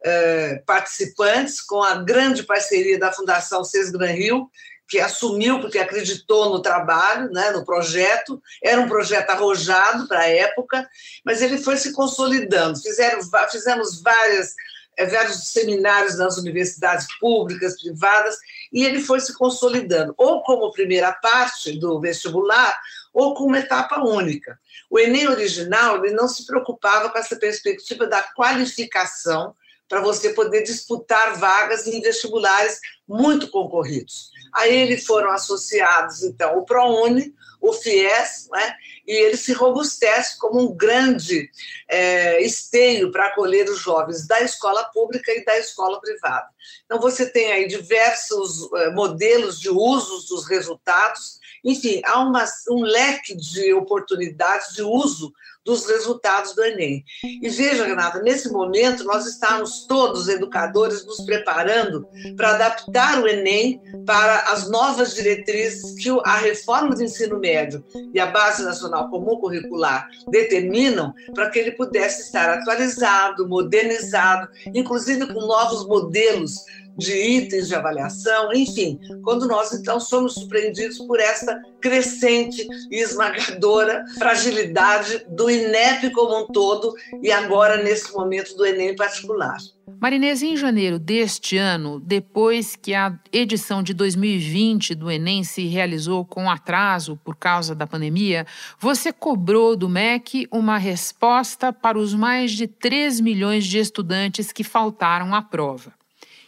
é, 0.04 0.62
participantes, 0.66 1.62
com 1.62 1.82
a 1.82 1.96
grande 1.96 2.44
parceria 2.44 3.00
da 3.00 3.12
Fundação 3.12 3.64
Cesgran 3.64 4.12
Rio, 4.12 4.50
que 4.88 5.00
assumiu 5.00 5.60
porque 5.60 5.80
acreditou 5.80 6.50
no 6.50 6.62
trabalho, 6.62 7.30
né, 7.32 7.52
no 7.52 7.66
projeto. 7.66 8.42
Era 8.64 8.80
um 8.80 8.88
projeto 8.88 9.30
arrojado 9.32 10.08
para 10.08 10.22
a 10.22 10.30
época, 10.30 10.90
mas 11.26 11.42
ele 11.42 11.58
foi 11.58 11.78
se 11.78 11.92
consolidando. 11.92 12.80
Fizeram, 12.80 13.20
fizemos 13.52 14.02
várias, 14.02 14.56
é, 14.98 15.06
vários 15.06 15.50
seminários 15.50 16.18
nas 16.18 16.38
universidades 16.38 17.08
públicas, 17.20 17.82
privadas, 17.82 18.38
e 18.72 18.86
ele 18.86 19.02
foi 19.02 19.20
se 19.20 19.34
consolidando, 19.34 20.14
ou 20.18 20.42
como 20.44 20.72
primeira 20.72 21.12
parte 21.12 21.78
do 21.78 22.00
vestibular, 22.00 22.80
ou 23.14 23.34
como 23.34 23.56
etapa 23.56 24.00
única. 24.00 24.58
O 24.90 24.98
Enem 24.98 25.28
original 25.28 26.06
ele 26.06 26.16
não 26.16 26.30
se 26.30 26.46
preocupava 26.46 27.10
com 27.10 27.18
essa 27.18 27.36
perspectiva 27.36 28.08
da 28.08 28.22
qualificação 28.22 29.54
para 29.88 30.02
você 30.02 30.34
poder 30.34 30.64
disputar 30.64 31.38
vagas 31.40 31.88
em 31.88 32.02
vestibulares 32.02 32.80
muito 33.08 33.50
concorridos. 33.50 34.32
A 34.54 34.68
ele 34.68 34.98
foram 34.98 35.32
associados, 35.32 36.24
então, 36.24 36.58
o 36.58 36.66
ProUni, 36.66 37.34
o 37.62 37.74
FIES, 37.74 38.50
né? 38.52 38.76
E 39.08 39.14
ele 39.14 39.38
se 39.38 39.54
robustece 39.54 40.38
como 40.38 40.60
um 40.60 40.76
grande 40.76 41.50
é, 41.88 42.42
esteio 42.44 43.12
para 43.12 43.28
acolher 43.28 43.70
os 43.70 43.80
jovens 43.80 44.28
da 44.28 44.42
escola 44.42 44.84
pública 44.86 45.32
e 45.32 45.46
da 45.46 45.58
escola 45.58 46.02
privada. 46.02 46.48
Então, 46.86 47.00
você 47.00 47.30
tem 47.30 47.52
aí 47.52 47.68
diversos 47.68 48.70
é, 48.74 48.92
modelos 48.92 49.60
de 49.60 49.70
usos 49.70 50.28
dos 50.28 50.46
resultados, 50.48 51.40
enfim, 51.64 52.02
há 52.06 52.20
uma, 52.20 52.46
um 52.70 52.82
leque 52.82 53.36
de 53.36 53.74
oportunidades 53.74 54.74
de 54.76 54.84
uso 54.84 55.34
dos 55.68 55.86
resultados 55.86 56.56
do 56.56 56.64
Enem. 56.64 57.04
E 57.22 57.50
veja, 57.50 57.84
Renata, 57.84 58.22
nesse 58.22 58.50
momento 58.50 59.04
nós 59.04 59.26
estamos 59.26 59.86
todos, 59.86 60.30
educadores, 60.30 61.06
nos 61.06 61.20
preparando 61.26 62.08
para 62.38 62.52
adaptar 62.52 63.22
o 63.22 63.28
Enem 63.28 63.82
para 64.06 64.54
as 64.54 64.70
novas 64.70 65.14
diretrizes 65.14 66.02
que 66.02 66.10
a 66.24 66.38
reforma 66.38 66.96
do 66.96 67.04
ensino 67.04 67.38
médio 67.38 67.84
e 68.14 68.20
a 68.20 68.28
Base 68.28 68.64
Nacional 68.64 68.97
Comum 69.06 69.38
Curricular 69.40 70.08
determinam 70.30 71.14
para 71.34 71.50
que 71.50 71.60
ele 71.60 71.72
pudesse 71.72 72.24
estar 72.24 72.50
atualizado, 72.50 73.48
modernizado, 73.48 74.48
inclusive 74.74 75.28
com 75.34 75.42
novos 75.42 75.88
modelos 75.88 76.66
de 76.98 77.14
itens 77.14 77.68
de 77.68 77.76
avaliação, 77.76 78.54
enfim, 78.54 79.00
quando 79.24 79.48
nós 79.48 79.72
então 79.74 80.00
somos 80.00 80.34
surpreendidos 80.34 80.98
por 81.00 81.20
essa 81.20 81.62
crescente 81.80 82.68
e 82.92 83.02
esmagadora 83.02 84.04
fragilidade 84.18 85.26
do 85.30 85.50
INEP 85.50 86.12
como 86.12 86.44
um 86.44 86.48
todo 86.48 86.94
e 87.22 87.32
agora 87.32 87.82
nesse 87.84 88.12
momento 88.14 88.56
do 88.56 88.66
Enem 88.66 88.90
em 88.90 88.96
particular. 88.96 89.58
Marinês, 90.00 90.44
em 90.44 90.56
janeiro 90.56 91.00
deste 91.00 91.58
ano, 91.58 92.00
depois 92.00 92.76
que 92.76 92.94
a 92.94 93.18
edição 93.32 93.82
de 93.82 93.94
2020 93.94 94.94
do 94.94 95.10
Enem 95.10 95.44
se 95.44 95.66
realizou 95.66 96.24
com 96.26 96.50
atraso 96.50 97.18
por 97.24 97.36
causa 97.36 97.74
da 97.74 97.88
pandemia, 97.88 98.46
você 98.78 99.12
cobrou 99.12 99.76
do 99.76 99.90
MEC 99.90 100.48
uma 100.52 100.78
resposta 100.78 101.72
para 101.74 101.98
os 101.98 102.14
mais 102.14 102.52
de 102.52 102.68
3 102.68 103.20
milhões 103.22 103.66
de 103.66 103.80
estudantes 103.80 104.52
que 104.52 104.64
faltaram 104.64 105.34
à 105.34 105.42
prova. 105.42 105.94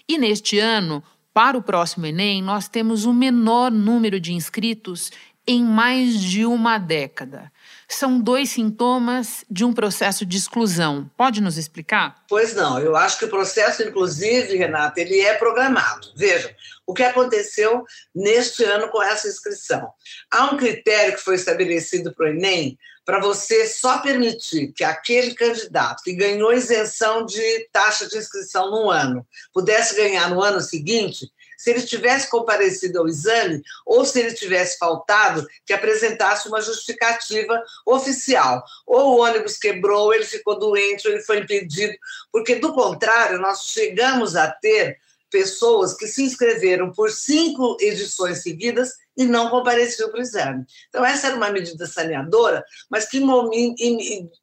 E 0.10 0.18
neste 0.18 0.58
ano, 0.58 1.04
para 1.32 1.56
o 1.56 1.62
próximo 1.62 2.08
Enem, 2.08 2.42
nós 2.42 2.68
temos 2.68 3.06
o 3.06 3.14
menor 3.14 3.70
número 3.70 4.20
de 4.20 4.34
inscritos 4.34 5.12
em 5.46 5.64
mais 5.64 6.20
de 6.20 6.48
uma 6.48 6.80
década. 6.80 7.52
São 7.88 8.20
dois 8.20 8.50
sintomas 8.50 9.46
de 9.48 9.64
um 9.64 9.72
processo 9.72 10.26
de 10.26 10.36
exclusão. 10.36 11.10
Pode 11.16 11.42
nos 11.42 11.58
explicar? 11.58 12.24
Pois 12.28 12.56
não, 12.56 12.80
eu 12.80 12.96
acho 12.96 13.20
que 13.20 13.26
o 13.26 13.30
processo, 13.30 13.84
inclusive, 13.84 14.58
Renata, 14.58 15.00
ele 15.00 15.22
é 15.22 15.36
programado. 15.36 16.08
Veja, 16.16 16.56
o 16.88 16.94
que 16.94 17.04
aconteceu 17.04 17.84
neste 18.16 18.64
ano 18.64 18.90
com 18.90 19.04
essa 19.04 19.28
inscrição. 19.28 19.92
Há 20.32 20.46
um 20.46 20.58
critério 20.58 21.14
que 21.14 21.22
foi 21.22 21.36
estabelecido 21.36 22.12
para 22.16 22.26
o 22.26 22.30
Enem 22.30 22.80
para 23.10 23.20
você 23.20 23.66
só 23.66 23.98
permitir 23.98 24.72
que 24.72 24.84
aquele 24.84 25.34
candidato 25.34 26.04
que 26.04 26.14
ganhou 26.14 26.54
isenção 26.54 27.26
de 27.26 27.68
taxa 27.72 28.08
de 28.08 28.16
inscrição 28.16 28.70
no 28.70 28.88
ano 28.92 29.26
pudesse 29.52 29.96
ganhar 29.96 30.30
no 30.30 30.44
ano 30.44 30.62
seguinte, 30.62 31.28
se 31.58 31.72
ele 31.72 31.82
tivesse 31.82 32.30
comparecido 32.30 33.00
ao 33.00 33.08
exame 33.08 33.64
ou 33.84 34.06
se 34.06 34.20
ele 34.20 34.32
tivesse 34.36 34.78
faltado, 34.78 35.44
que 35.66 35.74
apresentasse 35.74 36.48
uma 36.48 36.62
justificativa 36.62 37.60
oficial. 37.84 38.64
Ou 38.86 39.16
o 39.16 39.22
ônibus 39.22 39.58
quebrou, 39.58 40.14
ele 40.14 40.26
ficou 40.26 40.60
doente, 40.60 41.08
ou 41.08 41.14
ele 41.16 41.24
foi 41.24 41.40
impedido, 41.40 41.98
porque 42.32 42.58
do 42.58 42.72
contrário, 42.76 43.40
nós 43.40 43.66
chegamos 43.66 44.36
a 44.36 44.52
ter 44.52 45.00
pessoas 45.32 45.96
que 45.96 46.06
se 46.06 46.22
inscreveram 46.22 46.92
por 46.92 47.10
cinco 47.10 47.76
edições 47.80 48.44
seguidas 48.44 48.94
e 49.20 49.26
não 49.26 49.50
compareceu 49.50 50.10
para 50.10 50.20
o 50.20 50.24
exame. 50.24 50.66
Então, 50.88 51.06
essa 51.06 51.28
era 51.28 51.36
uma 51.36 51.52
medida 51.52 51.86
saneadora, 51.86 52.64
mas 52.90 53.06
que, 53.06 53.20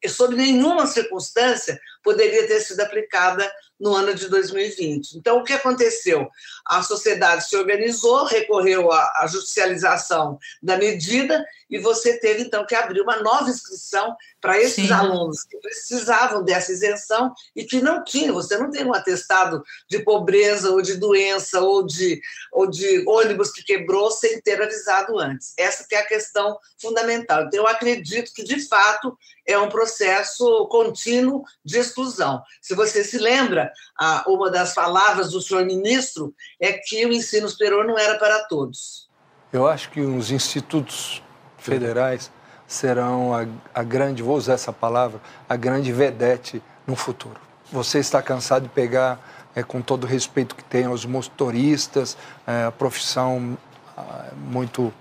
sob 0.07 0.37
nenhuma 0.37 0.87
circunstância, 0.87 1.81
poderia 2.05 2.47
ter 2.47 2.61
sido 2.61 2.81
aplicada 2.83 3.51
no 3.81 3.95
ano 3.95 4.15
de 4.15 4.29
2020. 4.29 5.19
Então, 5.19 5.39
o 5.39 5.45
que 5.45 5.53
aconteceu? 5.53 6.29
A 6.65 6.83
sociedade 6.83 7.49
se 7.49 7.57
organizou, 7.57 8.25
recorreu 8.25 8.91
à, 8.93 9.03
à 9.17 9.27
judicialização 9.27 10.39
da 10.63 10.77
medida 10.77 11.45
e 11.69 11.79
você 11.79 12.19
teve, 12.19 12.43
então, 12.43 12.65
que 12.65 12.75
abrir 12.75 13.01
uma 13.01 13.17
nova 13.23 13.51
inscrição 13.51 14.15
para 14.41 14.59
esses 14.59 14.87
Sim. 14.87 14.93
alunos 14.93 15.43
que 15.43 15.59
precisavam 15.59 16.45
dessa 16.45 16.73
isenção 16.73 17.35
e 17.55 17.65
que 17.65 17.81
não 17.81 18.05
tinham. 18.05 18.35
Você 18.35 18.57
não 18.57 18.71
tem 18.71 18.85
um 18.85 18.95
atestado 18.95 19.63
de 19.91 19.99
pobreza 19.99 20.71
ou 20.71 20.81
de 20.81 20.97
doença 20.97 21.61
ou 21.61 21.85
de, 21.85 22.21
ou 22.53 22.71
de 22.71 23.05
ônibus 23.07 23.51
que 23.51 23.65
quebrou 23.65 24.11
sem 24.11 24.41
ter 24.41 24.63
a 24.63 24.66
avisado 24.67 25.19
antes. 25.19 25.55
Essa 25.57 25.87
que 25.89 25.95
é 25.95 26.01
a 26.01 26.07
questão 26.07 26.59
fundamental. 26.81 27.45
Então, 27.45 27.61
eu 27.61 27.67
acredito 27.67 28.33
que, 28.35 28.45
de 28.45 28.61
fato, 28.69 29.17
é 29.47 29.59
um 29.59 29.69
processo 29.69 30.67
contínuo 30.67 31.45
de 31.65 31.79
exclusão. 31.79 32.43
Se 32.61 32.75
você 32.75 33.03
se 33.03 33.19
lembra, 33.19 33.73
uma 34.27 34.51
das 34.51 34.75
palavras 34.75 35.31
do 35.31 35.41
senhor 35.41 35.65
ministro 35.65 36.35
é 36.61 36.73
que 36.73 37.07
o 37.07 37.13
ensino 37.13 37.49
superior 37.49 37.87
não 37.87 37.99
era 37.99 38.19
para 38.19 38.45
todos. 38.45 39.09
Eu 39.53 39.67
acho 39.67 39.91
que 39.91 40.01
os 40.01 40.31
institutos 40.31 41.23
federais 41.57 42.31
serão 42.67 43.33
a, 43.33 43.47
a 43.73 43.83
grande, 43.83 44.23
vou 44.23 44.37
usar 44.37 44.55
essa 44.55 44.73
palavra, 44.73 45.21
a 45.49 45.57
grande 45.57 45.93
vedete 45.93 46.63
no 46.87 46.97
futuro. 46.97 47.41
Você 47.71 47.99
está 47.99 48.23
cansado 48.23 48.65
de 48.65 48.69
pegar, 48.69 49.21
é, 49.55 49.63
com 49.63 49.81
todo 49.81 50.05
o 50.05 50.07
respeito 50.07 50.55
que 50.55 50.65
tem 50.65 50.85
aos 50.85 51.05
motoristas, 51.05 52.17
é, 52.47 52.65
a 52.65 52.73
profissão 52.73 53.57
muito, 54.37 54.93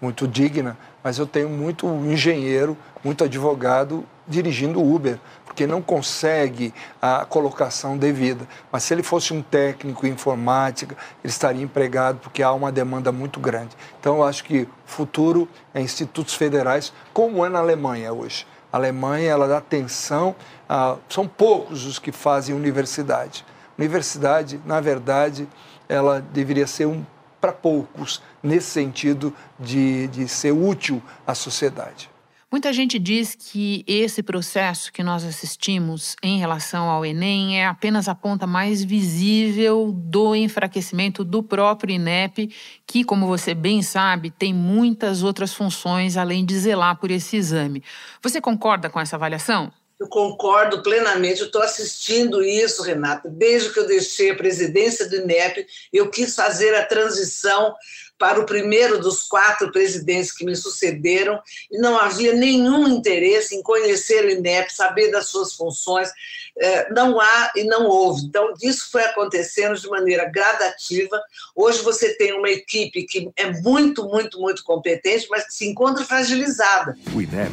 muito 0.00 0.26
digna, 0.26 0.76
mas 1.02 1.18
eu 1.18 1.26
tenho 1.26 1.48
muito 1.48 1.86
engenheiro, 1.86 2.76
muito 3.02 3.24
advogado 3.24 4.04
dirigindo 4.26 4.82
Uber, 4.82 5.18
porque 5.44 5.66
não 5.66 5.80
consegue 5.80 6.74
a 7.00 7.24
colocação 7.24 7.96
devida. 7.96 8.46
Mas 8.72 8.82
se 8.82 8.94
ele 8.94 9.02
fosse 9.02 9.32
um 9.32 9.42
técnico 9.42 10.06
em 10.06 10.10
informática, 10.10 10.96
ele 11.22 11.30
estaria 11.30 11.62
empregado, 11.62 12.18
porque 12.18 12.42
há 12.42 12.52
uma 12.52 12.72
demanda 12.72 13.12
muito 13.12 13.38
grande. 13.38 13.76
Então, 14.00 14.16
eu 14.16 14.24
acho 14.24 14.42
que 14.44 14.62
o 14.62 14.68
futuro 14.84 15.48
é 15.72 15.80
institutos 15.80 16.34
federais, 16.34 16.92
como 17.12 17.44
é 17.44 17.48
na 17.48 17.60
Alemanha 17.60 18.12
hoje. 18.12 18.46
A 18.72 18.76
Alemanha 18.76 19.30
ela 19.30 19.46
dá 19.46 19.58
atenção, 19.58 20.34
a, 20.68 20.96
são 21.08 21.28
poucos 21.28 21.86
os 21.86 21.98
que 21.98 22.10
fazem 22.10 22.54
universidade. 22.54 23.44
Universidade, 23.78 24.60
na 24.64 24.80
verdade, 24.80 25.46
ela 25.88 26.20
deveria 26.20 26.66
ser 26.66 26.86
um 26.86 27.04
para 27.44 27.52
poucos, 27.52 28.22
nesse 28.42 28.70
sentido 28.70 29.30
de, 29.60 30.08
de 30.08 30.26
ser 30.26 30.50
útil 30.50 31.02
à 31.26 31.34
sociedade. 31.34 32.08
Muita 32.50 32.72
gente 32.72 32.98
diz 32.98 33.34
que 33.34 33.84
esse 33.86 34.22
processo 34.22 34.90
que 34.90 35.02
nós 35.02 35.24
assistimos 35.24 36.16
em 36.22 36.38
relação 36.38 36.88
ao 36.88 37.04
Enem 37.04 37.60
é 37.60 37.66
apenas 37.66 38.08
a 38.08 38.14
ponta 38.14 38.46
mais 38.46 38.82
visível 38.82 39.92
do 39.92 40.34
enfraquecimento 40.34 41.22
do 41.22 41.42
próprio 41.42 41.94
INEP, 41.94 42.50
que, 42.86 43.04
como 43.04 43.26
você 43.26 43.52
bem 43.52 43.82
sabe, 43.82 44.30
tem 44.30 44.54
muitas 44.54 45.22
outras 45.22 45.52
funções 45.52 46.16
além 46.16 46.46
de 46.46 46.58
zelar 46.58 46.96
por 46.96 47.10
esse 47.10 47.36
exame. 47.36 47.82
Você 48.22 48.40
concorda 48.40 48.88
com 48.88 48.98
essa 48.98 49.16
avaliação? 49.16 49.70
Eu 49.98 50.08
concordo 50.08 50.82
plenamente, 50.82 51.42
estou 51.42 51.62
assistindo 51.62 52.42
isso, 52.42 52.82
Renata. 52.82 53.28
Desde 53.28 53.72
que 53.72 53.78
eu 53.78 53.86
deixei 53.86 54.30
a 54.30 54.36
presidência 54.36 55.08
do 55.08 55.16
INEP, 55.16 55.66
eu 55.92 56.10
quis 56.10 56.34
fazer 56.34 56.74
a 56.74 56.84
transição 56.84 57.74
para 58.18 58.40
o 58.40 58.46
primeiro 58.46 58.98
dos 58.98 59.22
quatro 59.22 59.70
presidentes 59.70 60.32
que 60.32 60.44
me 60.44 60.56
sucederam 60.56 61.40
e 61.70 61.78
não 61.78 61.98
havia 61.98 62.32
nenhum 62.32 62.88
interesse 62.88 63.54
em 63.54 63.62
conhecer 63.62 64.24
o 64.24 64.30
INEP, 64.30 64.72
saber 64.72 65.10
das 65.10 65.28
suas 65.28 65.52
funções. 65.54 66.10
É, 66.58 66.92
não 66.92 67.20
há 67.20 67.52
e 67.54 67.64
não 67.64 67.86
houve. 67.86 68.22
Então, 68.26 68.52
isso 68.62 68.90
foi 68.90 69.02
acontecendo 69.02 69.78
de 69.78 69.88
maneira 69.88 70.24
gradativa. 70.24 71.20
Hoje 71.54 71.82
você 71.82 72.14
tem 72.14 72.32
uma 72.32 72.48
equipe 72.48 73.04
que 73.04 73.30
é 73.36 73.50
muito, 73.60 74.04
muito, 74.04 74.40
muito 74.40 74.62
competente, 74.64 75.26
mas 75.30 75.46
que 75.46 75.54
se 75.54 75.66
encontra 75.66 76.04
fragilizada. 76.04 76.96
O 77.14 77.20
INEP 77.20 77.52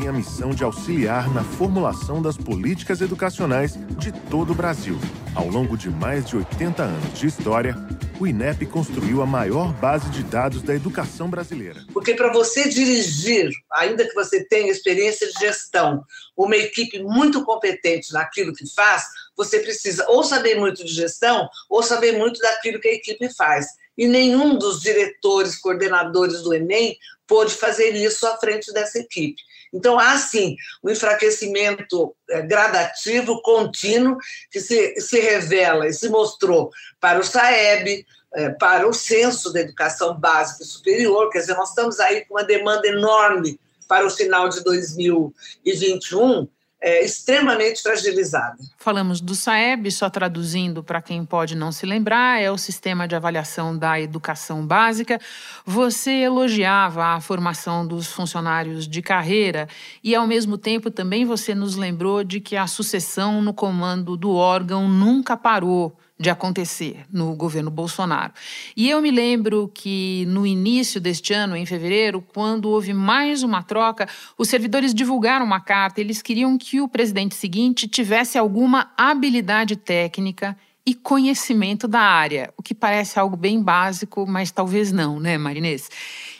tem 0.00 0.08
a 0.08 0.12
missão 0.12 0.50
de 0.50 0.64
auxiliar 0.64 1.28
na 1.34 1.44
formulação 1.44 2.22
das 2.22 2.34
políticas 2.34 3.02
educacionais 3.02 3.74
de 3.98 4.10
todo 4.30 4.52
o 4.52 4.54
Brasil. 4.54 4.98
Ao 5.34 5.46
longo 5.46 5.76
de 5.76 5.90
mais 5.90 6.24
de 6.24 6.36
80 6.36 6.82
anos 6.82 7.18
de 7.18 7.26
história, 7.26 7.76
o 8.18 8.26
INEP 8.26 8.64
construiu 8.64 9.20
a 9.20 9.26
maior 9.26 9.74
base 9.74 10.08
de 10.08 10.22
dados 10.22 10.62
da 10.62 10.74
educação 10.74 11.28
brasileira. 11.28 11.84
Porque 11.92 12.14
para 12.14 12.32
você 12.32 12.66
dirigir, 12.66 13.50
ainda 13.70 14.08
que 14.08 14.14
você 14.14 14.42
tenha 14.42 14.72
experiência 14.72 15.26
de 15.26 15.38
gestão, 15.38 16.02
uma 16.34 16.56
equipe 16.56 17.02
muito 17.02 17.44
competente 17.44 18.10
naquilo 18.14 18.54
que 18.54 18.66
faz, 18.74 19.04
você 19.36 19.60
precisa 19.60 20.06
ou 20.08 20.24
saber 20.24 20.58
muito 20.58 20.82
de 20.82 20.94
gestão 20.94 21.46
ou 21.68 21.82
saber 21.82 22.16
muito 22.16 22.40
daquilo 22.40 22.80
que 22.80 22.88
a 22.88 22.94
equipe 22.94 23.28
faz. 23.34 23.66
E 23.98 24.08
nenhum 24.08 24.56
dos 24.56 24.80
diretores, 24.80 25.58
coordenadores 25.58 26.40
do 26.40 26.54
Enem 26.54 26.96
pôde 27.26 27.54
fazer 27.54 27.90
isso 27.90 28.26
à 28.26 28.38
frente 28.38 28.72
dessa 28.72 28.98
equipe. 28.98 29.49
Então, 29.72 29.98
há 29.98 30.16
sim 30.18 30.56
um 30.82 30.90
enfraquecimento 30.90 32.14
é, 32.28 32.42
gradativo, 32.42 33.40
contínuo, 33.42 34.18
que 34.50 34.60
se, 34.60 35.00
se 35.00 35.20
revela 35.20 35.86
e 35.86 35.92
se 35.92 36.08
mostrou 36.08 36.70
para 37.00 37.20
o 37.20 37.24
SAEB, 37.24 38.04
é, 38.34 38.50
para 38.50 38.88
o 38.88 38.92
censo 38.92 39.52
da 39.52 39.60
educação 39.60 40.18
básica 40.18 40.62
e 40.62 40.66
superior, 40.66 41.30
quer 41.30 41.40
dizer, 41.40 41.54
nós 41.54 41.70
estamos 41.70 41.98
aí 42.00 42.24
com 42.24 42.34
uma 42.34 42.44
demanda 42.44 42.86
enorme 42.86 43.58
para 43.88 44.06
o 44.06 44.10
final 44.10 44.48
de 44.48 44.62
2021, 44.62 46.48
é, 46.80 47.04
extremamente 47.04 47.82
fragilizada. 47.82 48.56
Falamos 48.78 49.20
do 49.20 49.34
SAEB, 49.34 49.90
só 49.90 50.08
traduzindo 50.08 50.82
para 50.82 51.02
quem 51.02 51.24
pode 51.24 51.54
não 51.54 51.70
se 51.70 51.84
lembrar, 51.84 52.40
é 52.40 52.50
o 52.50 52.56
sistema 52.56 53.06
de 53.06 53.14
avaliação 53.14 53.76
da 53.76 54.00
educação 54.00 54.66
básica. 54.66 55.20
Você 55.66 56.10
elogiava 56.10 57.04
a 57.08 57.20
formação 57.20 57.86
dos 57.86 58.06
funcionários 58.06 58.88
de 58.88 59.02
carreira 59.02 59.68
e, 60.02 60.14
ao 60.14 60.26
mesmo 60.26 60.56
tempo, 60.56 60.90
também 60.90 61.26
você 61.26 61.54
nos 61.54 61.76
lembrou 61.76 62.24
de 62.24 62.40
que 62.40 62.56
a 62.56 62.66
sucessão 62.66 63.42
no 63.42 63.52
comando 63.52 64.16
do 64.16 64.34
órgão 64.34 64.88
nunca 64.88 65.36
parou 65.36 65.99
de 66.20 66.28
acontecer 66.28 67.06
no 67.10 67.34
governo 67.34 67.70
Bolsonaro. 67.70 68.34
E 68.76 68.90
eu 68.90 69.00
me 69.00 69.10
lembro 69.10 69.70
que 69.72 70.26
no 70.28 70.46
início 70.46 71.00
deste 71.00 71.32
ano, 71.32 71.56
em 71.56 71.64
fevereiro, 71.64 72.20
quando 72.20 72.68
houve 72.68 72.92
mais 72.92 73.42
uma 73.42 73.62
troca, 73.62 74.06
os 74.36 74.46
servidores 74.46 74.92
divulgaram 74.92 75.46
uma 75.46 75.60
carta. 75.60 75.98
Eles 75.98 76.20
queriam 76.20 76.58
que 76.58 76.78
o 76.78 76.86
presidente 76.86 77.34
seguinte 77.34 77.88
tivesse 77.88 78.36
alguma 78.36 78.92
habilidade 78.98 79.76
técnica 79.76 80.54
e 80.84 80.94
conhecimento 80.94 81.88
da 81.88 82.00
área, 82.00 82.52
o 82.56 82.62
que 82.62 82.74
parece 82.74 83.18
algo 83.18 83.36
bem 83.36 83.62
básico, 83.62 84.26
mas 84.26 84.50
talvez 84.50 84.92
não, 84.92 85.18
né, 85.18 85.38
Marinês? 85.38 85.88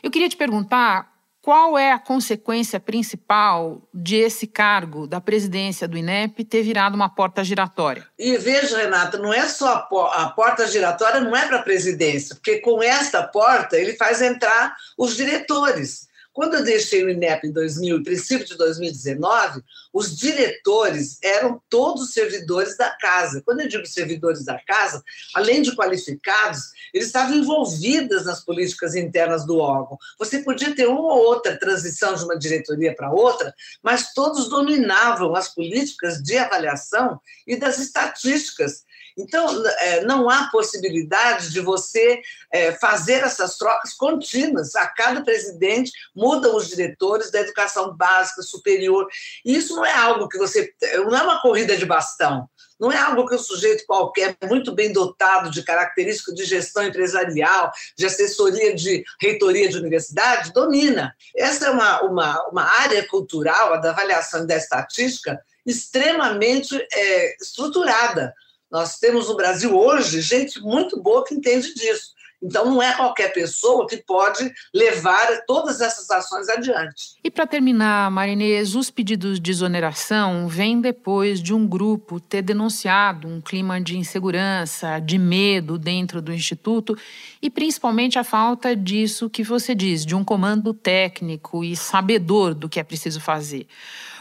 Eu 0.03 0.11
queria 0.11 0.29
te 0.29 0.37
perguntar 0.37 1.11
qual 1.51 1.77
é 1.77 1.91
a 1.91 1.99
consequência 1.99 2.79
principal 2.79 3.83
de 3.93 4.15
esse 4.15 4.47
cargo 4.47 5.05
da 5.05 5.21
presidência 5.21 5.89
do 5.89 5.99
INEP 5.99 6.45
ter 6.45 6.63
virado 6.63 6.95
uma 6.95 7.13
porta 7.13 7.43
giratória? 7.43 8.07
E 8.17 8.37
veja, 8.37 8.79
Renata, 8.79 9.19
não 9.19 9.35
é 9.35 9.49
só 9.49 9.89
a, 10.15 10.29
porta 10.29 10.69
giratória, 10.69 11.21
não 11.21 11.35
é 11.35 11.45
para 11.49 11.57
a 11.57 11.63
presidência, 11.63 12.37
porque 12.37 12.59
com 12.59 12.81
esta 12.81 13.25
porta 13.25 13.77
ele 13.77 13.97
faz 13.97 14.23
entrar 14.23 14.77
os 14.97 15.17
diretores. 15.17 16.07
Quando 16.33 16.55
eu 16.55 16.65
deixei 16.65 17.05
o 17.05 17.11
INEP 17.11 17.49
em 17.49 17.53
2000, 17.53 18.03
princípio 18.05 18.47
de 18.47 18.57
2019, 18.57 19.63
os 19.93 20.17
diretores 20.17 21.19
eram 21.23 21.61
todos 21.69 22.13
servidores 22.13 22.77
da 22.77 22.91
casa. 22.91 23.43
Quando 23.45 23.61
eu 23.61 23.69
digo 23.69 23.85
servidores 23.85 24.45
da 24.45 24.59
casa, 24.61 25.03
além 25.35 25.61
de 25.61 25.75
qualificados, 25.75 26.61
eles 26.95 27.09
estavam 27.09 27.35
envolvidos 27.37 28.25
nas 28.25 28.45
políticas 28.45 28.95
internas 28.95 29.45
do 29.45 29.59
órgão. 29.59 29.99
Você 30.19 30.41
podia 30.41 30.75
ter 30.75 30.87
uma 30.87 31.15
ou 31.15 31.25
outra 31.25 31.59
transição 31.59 32.15
de 32.15 32.25
uma 32.25 32.39
diretoria 32.39 32.95
para 32.95 33.13
outra, 33.13 33.53
mas 33.83 34.13
todos 34.13 34.49
dominavam 34.49 35.35
as 35.35 35.53
políticas 35.53 36.23
de 36.23 36.39
avaliação 36.39 37.21
e 37.47 37.57
das 37.57 37.79
estatísticas 37.79 38.85
então, 39.17 39.65
é, 39.81 40.05
não 40.05 40.29
há 40.29 40.49
possibilidade 40.51 41.51
de 41.51 41.61
você 41.61 42.21
é, 42.53 42.73
fazer 42.73 43.23
essas 43.25 43.57
trocas 43.57 43.93
contínuas. 43.95 44.75
A 44.77 44.87
cada 44.87 45.23
presidente 45.23 45.93
mudam 46.15 46.57
os 46.57 46.69
diretores 46.69 47.31
da 47.31 47.41
educação 47.41 47.97
básica, 47.97 48.43
superior. 48.43 49.07
E 49.45 49.57
isso 49.57 49.77
não 49.77 49.85
é 49.85 49.93
algo 49.93 50.29
que 50.29 50.39
você. 50.39 50.73
Não 51.05 51.17
é 51.17 51.23
uma 51.23 51.41
corrida 51.41 51.77
de 51.77 51.87
bastão. 51.87 52.49
Não 52.81 52.91
é 52.91 52.97
algo 52.97 53.29
que 53.29 53.35
o 53.35 53.39
sujeito 53.39 53.85
qualquer, 53.87 54.35
muito 54.49 54.73
bem 54.73 54.91
dotado 54.91 55.51
de 55.51 55.63
características 55.63 56.35
de 56.35 56.47
gestão 56.47 56.83
empresarial, 56.83 57.71
de 57.95 58.07
assessoria 58.07 58.75
de 58.75 59.05
reitoria 59.21 59.69
de 59.69 59.77
universidade, 59.77 60.51
domina. 60.55 61.15
Essa 61.37 61.67
é 61.67 61.71
uma, 61.71 62.01
uma, 62.01 62.49
uma 62.49 62.65
área 62.81 63.07
cultural, 63.07 63.75
a 63.75 63.77
da 63.77 63.91
avaliação 63.91 64.47
da 64.47 64.57
estatística, 64.57 65.39
extremamente 65.67 66.75
é, 66.91 67.37
estruturada. 67.37 68.33
Nós 68.71 68.99
temos 68.99 69.29
no 69.29 69.37
Brasil 69.37 69.77
hoje 69.77 70.21
gente 70.21 70.61
muito 70.61 71.01
boa 71.03 71.25
que 71.25 71.35
entende 71.35 71.75
disso. 71.75 72.15
Então, 72.43 72.65
não 72.65 72.83
é 72.83 72.95
qualquer 72.95 73.33
pessoa 73.35 73.87
que 73.87 73.99
pode 73.99 74.51
levar 74.75 75.43
todas 75.47 75.83
essas 75.83 76.11
ações 76.11 76.49
adiante. 76.49 77.17
E 77.23 77.31
para 77.31 77.47
terminar, 77.47 78.11
Marinês, 78.11 78.75
os 78.75 78.91
pedidos 78.91 79.39
de 79.39 79.51
exoneração 79.51 80.49
vêm 80.49 80.81
depois 80.81 81.43
de 81.43 81.53
um 81.53 81.67
grupo 81.67 82.19
ter 82.19 82.41
denunciado 82.41 83.29
um 83.29 83.43
clima 83.43 83.79
de 83.79 83.99
insegurança, 83.99 84.99
de 85.01 85.19
medo 85.19 85.77
dentro 85.77 86.23
do 86.23 86.33
Instituto 86.33 86.97
e 87.43 87.51
principalmente 87.51 88.19
a 88.19 88.25
falta 88.25 88.75
disso 88.75 89.29
que 89.29 89.43
você 89.43 89.75
diz, 89.75 90.07
de 90.07 90.15
um 90.15 90.25
comando 90.25 90.73
técnico 90.73 91.63
e 91.63 91.77
sabedor 91.77 92.55
do 92.55 92.71
que 92.71 92.81
é 92.81 92.83
preciso 92.83 93.21
fazer. 93.21 93.67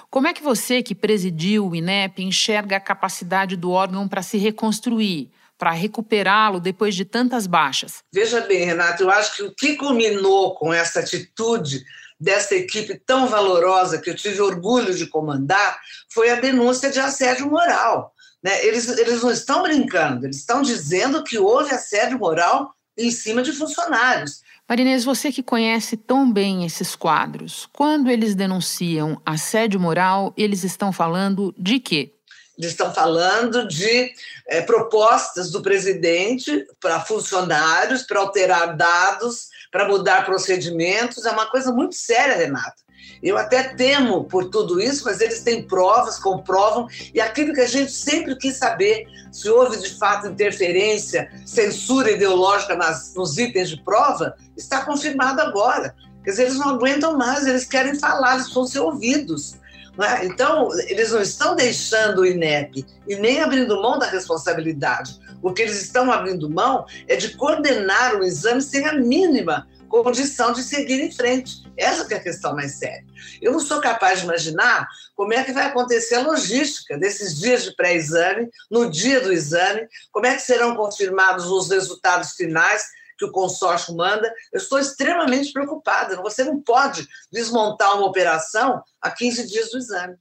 Como 0.10 0.28
é 0.28 0.34
que 0.34 0.42
você, 0.42 0.82
que 0.82 0.96
presidiu 0.96 1.68
o 1.68 1.76
INEP, 1.76 2.24
enxerga 2.24 2.78
a 2.78 2.80
capacidade 2.80 3.56
do 3.56 3.70
órgão 3.70 4.08
para 4.08 4.24
se 4.24 4.40
reconstruir, 4.40 5.30
para 5.56 5.72
recuperá-lo 5.72 6.60
depois 6.60 6.96
de 6.96 7.06
tantas 7.06 7.46
baixas? 7.46 8.00
Veja 8.12 8.42
bem, 8.42 8.66
Renato, 8.66 9.04
eu 9.04 9.12
acho 9.12 9.36
que 9.36 9.44
o 9.44 9.54
que 9.54 9.76
culminou 9.76 10.56
com 10.56 10.74
essa 10.74 11.02
atitude 11.02 11.84
dessa 12.20 12.56
equipe 12.56 12.96
tão 13.06 13.28
valorosa 13.28 14.00
que 14.02 14.10
eu 14.10 14.16
tive 14.16 14.42
orgulho 14.42 14.96
de 14.96 15.06
comandar 15.06 15.80
foi 16.12 16.32
a 16.32 16.40
denúncia 16.40 16.90
de 16.90 17.00
assédio 17.00 17.48
moral. 17.48 18.12
Né? 18.42 18.66
Eles, 18.66 18.90
eles 18.90 19.22
não 19.22 19.30
estão 19.30 19.62
brincando, 19.62 20.26
eles 20.26 20.38
estão 20.38 20.64
dizendo 20.64 21.24
que 21.24 21.38
houve 21.38 21.72
assédio 21.72 22.18
moral 22.18 22.74
em 22.98 23.12
cima 23.12 23.44
de 23.44 23.54
funcionários. 23.54 24.42
Marinês, 24.70 25.04
você 25.04 25.32
que 25.32 25.42
conhece 25.42 25.98
tão 25.98 26.32
bem 26.32 26.64
esses 26.64 26.96
quadros, 26.96 27.68
quando 27.74 28.08
eles 28.08 28.36
denunciam 28.36 29.20
assédio 29.26 29.80
moral, 29.80 30.32
eles 30.38 30.64
estão 30.64 30.94
falando 30.94 31.52
de 31.58 31.80
quê? 31.80 32.14
Eles 32.56 32.72
estão 32.72 32.94
falando 32.94 33.68
de 33.68 34.12
é, 34.48 34.62
propostas 34.62 35.50
do 35.50 35.64
presidente 35.64 36.68
para 36.80 37.00
funcionários, 37.00 38.04
para 38.04 38.20
alterar 38.20 38.78
dados, 38.78 39.48
para 39.72 39.88
mudar 39.88 40.24
procedimentos. 40.24 41.26
É 41.26 41.32
uma 41.32 41.50
coisa 41.50 41.72
muito 41.72 41.96
séria, 41.96 42.36
Renata. 42.36 42.84
Eu 43.22 43.38
até 43.38 43.64
temo 43.64 44.24
por 44.24 44.46
tudo 44.50 44.80
isso, 44.80 45.04
mas 45.06 45.22
eles 45.22 45.42
têm 45.42 45.64
provas, 45.64 46.20
comprovam, 46.20 46.88
e 47.14 47.20
aquilo 47.20 47.54
que 47.54 47.62
a 47.62 47.68
gente 47.68 47.92
sempre 47.92 48.36
quis 48.36 48.58
saber, 48.58 49.06
se 49.32 49.50
houve 49.50 49.78
de 49.78 49.98
fato 49.98 50.28
interferência, 50.28 51.32
censura 51.46 52.12
ideológica 52.12 52.76
nas, 52.76 53.14
nos 53.16 53.38
itens 53.38 53.70
de 53.70 53.82
prova, 53.84 54.36
está 54.56 54.86
confirmado 54.86 55.42
agora. 55.42 55.96
Quer 56.24 56.32
dizer, 56.32 56.44
eles 56.44 56.58
não 56.58 56.70
aguentam 56.70 57.18
mais, 57.18 57.46
eles 57.48 57.66
querem 57.66 57.96
falar, 57.96 58.36
eles 58.36 58.54
vão 58.54 58.66
ser 58.66 58.80
ouvidos. 58.80 59.58
É? 60.02 60.26
Então, 60.26 60.70
eles 60.88 61.12
não 61.12 61.22
estão 61.22 61.56
deixando 61.56 62.20
o 62.20 62.26
INEP 62.26 62.86
e 63.06 63.16
nem 63.16 63.42
abrindo 63.42 63.82
mão 63.82 64.00
da 64.00 64.08
responsabilidade. 64.08 65.20
O 65.42 65.52
que 65.52 65.62
eles 65.62 65.82
estão 65.82 66.12
abrindo 66.12 66.50
mão 66.50 66.86
é 67.08 67.16
de 67.16 67.36
coordenar 67.36 68.16
o 68.16 68.24
exame 68.24 68.62
sem 68.62 68.86
a 68.86 68.94
mínima 68.94 69.68
condição 69.90 70.54
de 70.54 70.64
seguir 70.64 71.02
em 71.02 71.12
frente. 71.12 71.64
Essa 71.76 72.14
é 72.14 72.18
a 72.18 72.24
questão 72.24 72.56
mais 72.56 72.76
séria. 72.76 73.06
Eu 73.42 73.52
não 73.52 73.60
sou 73.60 73.82
capaz 73.82 74.20
de 74.20 74.26
imaginar 74.26 74.88
como 75.16 75.34
é 75.34 75.44
que 75.44 75.52
vai 75.52 75.66
acontecer 75.66 76.16
a 76.16 76.22
logística 76.22 76.98
desses 76.98 77.38
dias 77.38 77.64
de 77.64 77.76
pré-exame, 77.76 78.48
no 78.70 78.90
dia 78.90 79.20
do 79.20 79.34
exame, 79.34 79.88
como 80.12 80.26
é 80.26 80.36
que 80.36 80.42
serão 80.42 80.76
confirmados 80.76 81.46
os 81.46 81.70
resultados 81.70 82.32
finais 82.34 82.84
que 83.18 83.26
o 83.26 83.32
consórcio 83.32 83.96
manda. 83.96 84.34
Eu 84.54 84.60
estou 84.60 84.80
extremamente 84.80 85.52
preocupada. 85.52 86.22
Você 86.22 86.44
não 86.44 86.62
pode 86.62 87.06
desmontar 87.32 87.98
uma 87.98 88.08
operação 88.08 88.82
a 89.02 89.12
15 89.12 89.48
dias 89.48 89.72
do 89.72 89.78
exame. 89.78 90.16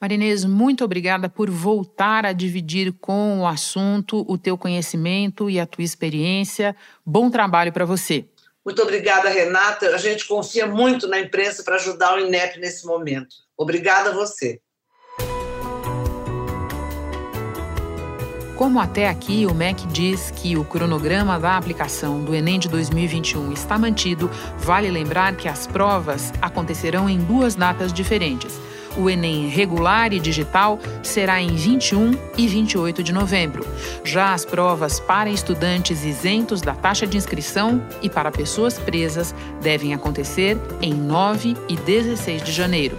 Marinês, 0.00 0.46
muito 0.46 0.82
obrigada 0.82 1.28
por 1.28 1.50
voltar 1.50 2.24
a 2.24 2.32
dividir 2.32 2.90
com 3.00 3.40
o 3.40 3.46
assunto 3.46 4.24
o 4.26 4.38
teu 4.38 4.56
conhecimento 4.56 5.50
e 5.50 5.60
a 5.60 5.66
tua 5.66 5.84
experiência. 5.84 6.74
Bom 7.04 7.30
trabalho 7.30 7.70
para 7.70 7.84
você. 7.84 8.26
Muito 8.64 8.82
obrigada, 8.82 9.28
Renata. 9.28 9.94
A 9.94 9.98
gente 9.98 10.26
confia 10.26 10.66
muito 10.66 11.08
na 11.08 11.18
imprensa 11.18 11.62
para 11.64 11.76
ajudar 11.76 12.16
o 12.16 12.20
INEP 12.20 12.58
nesse 12.58 12.86
momento. 12.86 13.34
Obrigada 13.56 14.10
a 14.10 14.12
você. 14.12 14.60
Como 18.60 18.78
até 18.78 19.08
aqui 19.08 19.46
o 19.46 19.54
MEC 19.54 19.86
diz 19.86 20.30
que 20.30 20.54
o 20.54 20.66
cronograma 20.66 21.40
da 21.40 21.56
aplicação 21.56 22.22
do 22.22 22.34
Enem 22.34 22.58
de 22.58 22.68
2021 22.68 23.54
está 23.54 23.78
mantido, 23.78 24.30
vale 24.58 24.90
lembrar 24.90 25.34
que 25.34 25.48
as 25.48 25.66
provas 25.66 26.30
acontecerão 26.42 27.08
em 27.08 27.18
duas 27.18 27.54
datas 27.54 27.90
diferentes. 27.90 28.60
O 28.96 29.08
Enem 29.08 29.48
regular 29.48 30.12
e 30.12 30.20
digital 30.20 30.78
será 31.02 31.40
em 31.40 31.54
21 31.54 32.16
e 32.36 32.46
28 32.46 33.02
de 33.02 33.12
novembro. 33.12 33.66
Já 34.04 34.32
as 34.34 34.44
provas 34.44 35.00
para 35.00 35.30
estudantes 35.30 36.04
isentos 36.04 36.60
da 36.60 36.74
taxa 36.74 37.06
de 37.06 37.16
inscrição 37.16 37.82
e 38.02 38.08
para 38.08 38.30
pessoas 38.30 38.78
presas 38.78 39.34
devem 39.60 39.94
acontecer 39.94 40.56
em 40.82 40.92
9 40.92 41.56
e 41.68 41.76
16 41.76 42.42
de 42.42 42.52
janeiro. 42.52 42.98